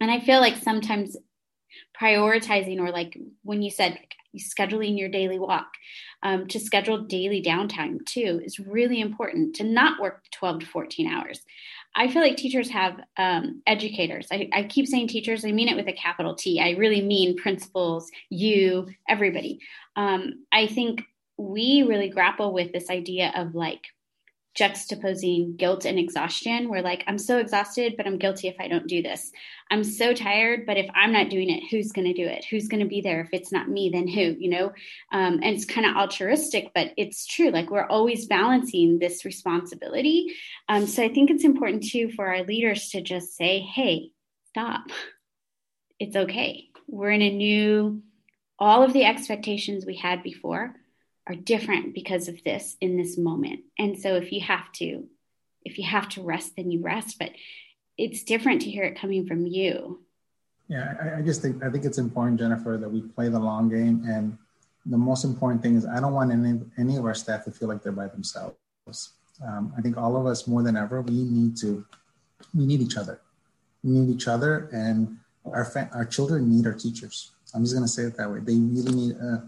[0.00, 1.16] And I feel like sometimes
[1.98, 3.98] prioritizing or like when you said
[4.36, 5.68] scheduling your daily walk
[6.22, 11.08] um, to schedule daily downtime too is really important to not work 12 to 14
[11.08, 11.40] hours
[11.94, 14.28] I feel like teachers have um, educators.
[14.30, 16.60] I, I, keep saying teachers, I mean it with a capital T.
[16.60, 19.60] I really mean principals, you, everybody.
[19.96, 21.02] Um, I think
[21.36, 23.80] we really grapple with this idea of like
[24.60, 26.68] juxtaposing guilt and exhaustion.
[26.68, 29.32] We're like, I'm so exhausted, but I'm guilty if I don't do this.
[29.70, 32.44] I'm so tired, but if I'm not doing it, who's going to do it?
[32.44, 33.22] Who's going to be there?
[33.22, 34.36] If it's not me, then who?
[34.38, 34.66] You know,
[35.12, 37.50] um, and it's kind of altruistic, but it's true.
[37.50, 40.34] Like we're always balancing this responsibility.
[40.68, 44.10] Um, so I think it's important too for our leaders to just say, "Hey,
[44.48, 44.82] stop.
[45.98, 46.68] It's okay.
[46.86, 48.02] We're in a new.
[48.58, 50.74] All of the expectations we had before."
[51.26, 53.60] Are different because of this in this moment.
[53.78, 55.04] And so if you have to,
[55.64, 57.18] if you have to rest, then you rest.
[57.18, 57.30] But
[57.98, 60.00] it's different to hear it coming from you.
[60.68, 63.68] Yeah, I, I just think I think it's important, Jennifer, that we play the long
[63.68, 64.04] game.
[64.06, 64.38] And
[64.86, 67.68] the most important thing is I don't want any any of our staff to feel
[67.68, 68.56] like they're by themselves.
[69.46, 71.84] Um, I think all of us more than ever we need to
[72.54, 73.20] we need each other.
[73.82, 77.32] We need each other, and our fa- our children need our teachers.
[77.54, 78.40] I'm just going to say it that way.
[78.40, 79.16] They really need.
[79.20, 79.38] Uh,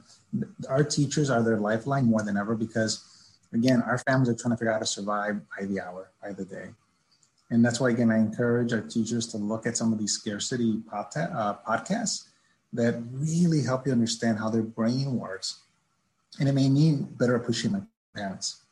[0.69, 3.05] our teachers are their lifeline more than ever because
[3.53, 6.33] again our families are trying to figure out how to survive by the hour by
[6.33, 6.71] the day.
[7.51, 10.81] And that's why again i encourage our teachers to look at some of these scarcity
[10.91, 12.29] podta- uh, podcasts
[12.73, 15.61] that really help you understand how their brain works.
[16.41, 17.83] And it may mean better appreciate my
[18.17, 18.63] parents.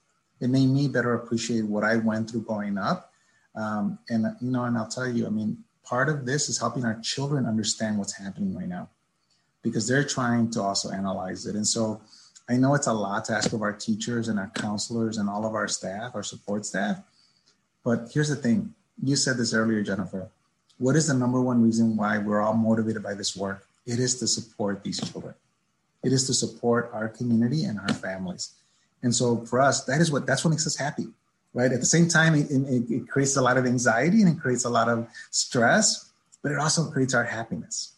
[0.41, 3.13] It made me better appreciate what i went through growing up.
[3.55, 6.85] Um, and you know and i'll tell you i mean part of this is helping
[6.85, 8.89] our children understand what's happening right now
[9.63, 11.55] because they're trying to also analyze it.
[11.55, 12.01] And so
[12.49, 15.47] I know it's a lot to ask of our teachers and our counselors and all
[15.47, 17.01] of our staff, our support staff.
[17.85, 20.29] But here's the thing you said this earlier, Jennifer.
[20.79, 23.67] What is the number one reason why we're all motivated by this work?
[23.87, 25.35] It is to support these children.
[26.03, 28.53] It is to support our community and our families.
[29.03, 31.09] And so for us, that is what that's what makes us happy,
[31.55, 31.73] right?
[31.73, 34.65] At the same time, it, it, it creates a lot of anxiety and it creates
[34.65, 36.11] a lot of stress,
[36.43, 37.93] but it also creates our happiness.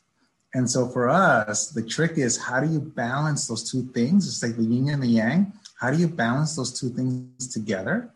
[0.55, 4.26] And so for us, the trick is how do you balance those two things?
[4.26, 5.53] It's like the yin and the yang.
[5.80, 8.11] How do you balance those two things together?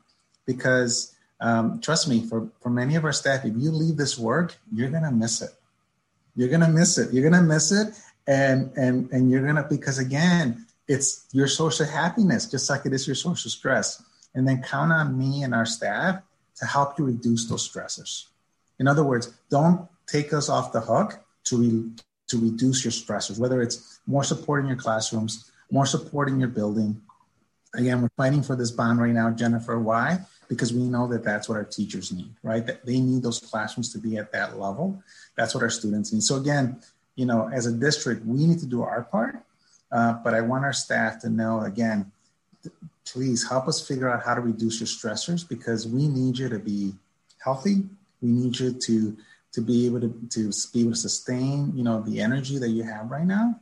[0.45, 4.57] Because um, trust me, for, for many of our staff, if you leave this work,
[4.73, 5.51] you're gonna miss it.
[6.35, 7.13] You're gonna miss it.
[7.13, 7.95] You're gonna miss it,
[8.27, 12.93] and and and you're gonna because again, it's your source of happiness, just like it
[12.93, 14.03] is your source of stress.
[14.35, 16.23] And then count on me and our staff
[16.57, 18.27] to help you reduce those stressors.
[18.79, 21.91] In other words, don't take us off the hook to re-
[22.29, 26.49] to reduce your stressors, whether it's more support in your classrooms, more support in your
[26.49, 27.01] building.
[27.75, 29.79] Again, we're fighting for this bond right now, Jennifer.
[29.79, 30.19] Why?
[30.49, 32.65] Because we know that that's what our teachers need, right?
[32.65, 35.03] That they need those classrooms to be at that level.
[35.37, 36.23] That's what our students need.
[36.23, 36.81] So again,
[37.17, 39.43] you know, as a district, we need to do our part.
[39.91, 42.11] Uh, but I want our staff to know again,
[43.05, 46.59] please help us figure out how to reduce your stressors because we need you to
[46.59, 46.95] be
[47.43, 47.85] healthy.
[48.21, 49.17] We need you to
[49.57, 52.83] to be able to, to be able to sustain, you know, the energy that you
[52.83, 53.59] have right now.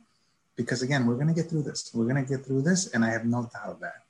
[0.57, 1.89] Because again, we're going to get through this.
[1.93, 2.87] We're going to get through this.
[2.87, 4.03] And I have no doubt of that.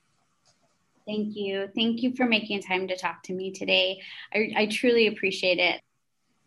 [1.05, 1.69] Thank you.
[1.75, 4.01] Thank you for making time to talk to me today.
[4.33, 5.79] I, I truly appreciate it.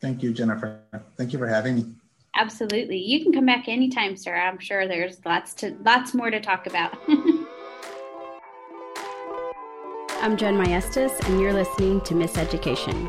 [0.01, 0.81] Thank you, Jennifer.
[1.17, 1.85] Thank you for having me.
[2.35, 2.99] Absolutely.
[2.99, 4.35] You can come back anytime, sir.
[4.35, 6.99] I'm sure there's lots to lots more to talk about.
[10.21, 13.09] I'm Jen Maestas, and you're listening to Miss Education.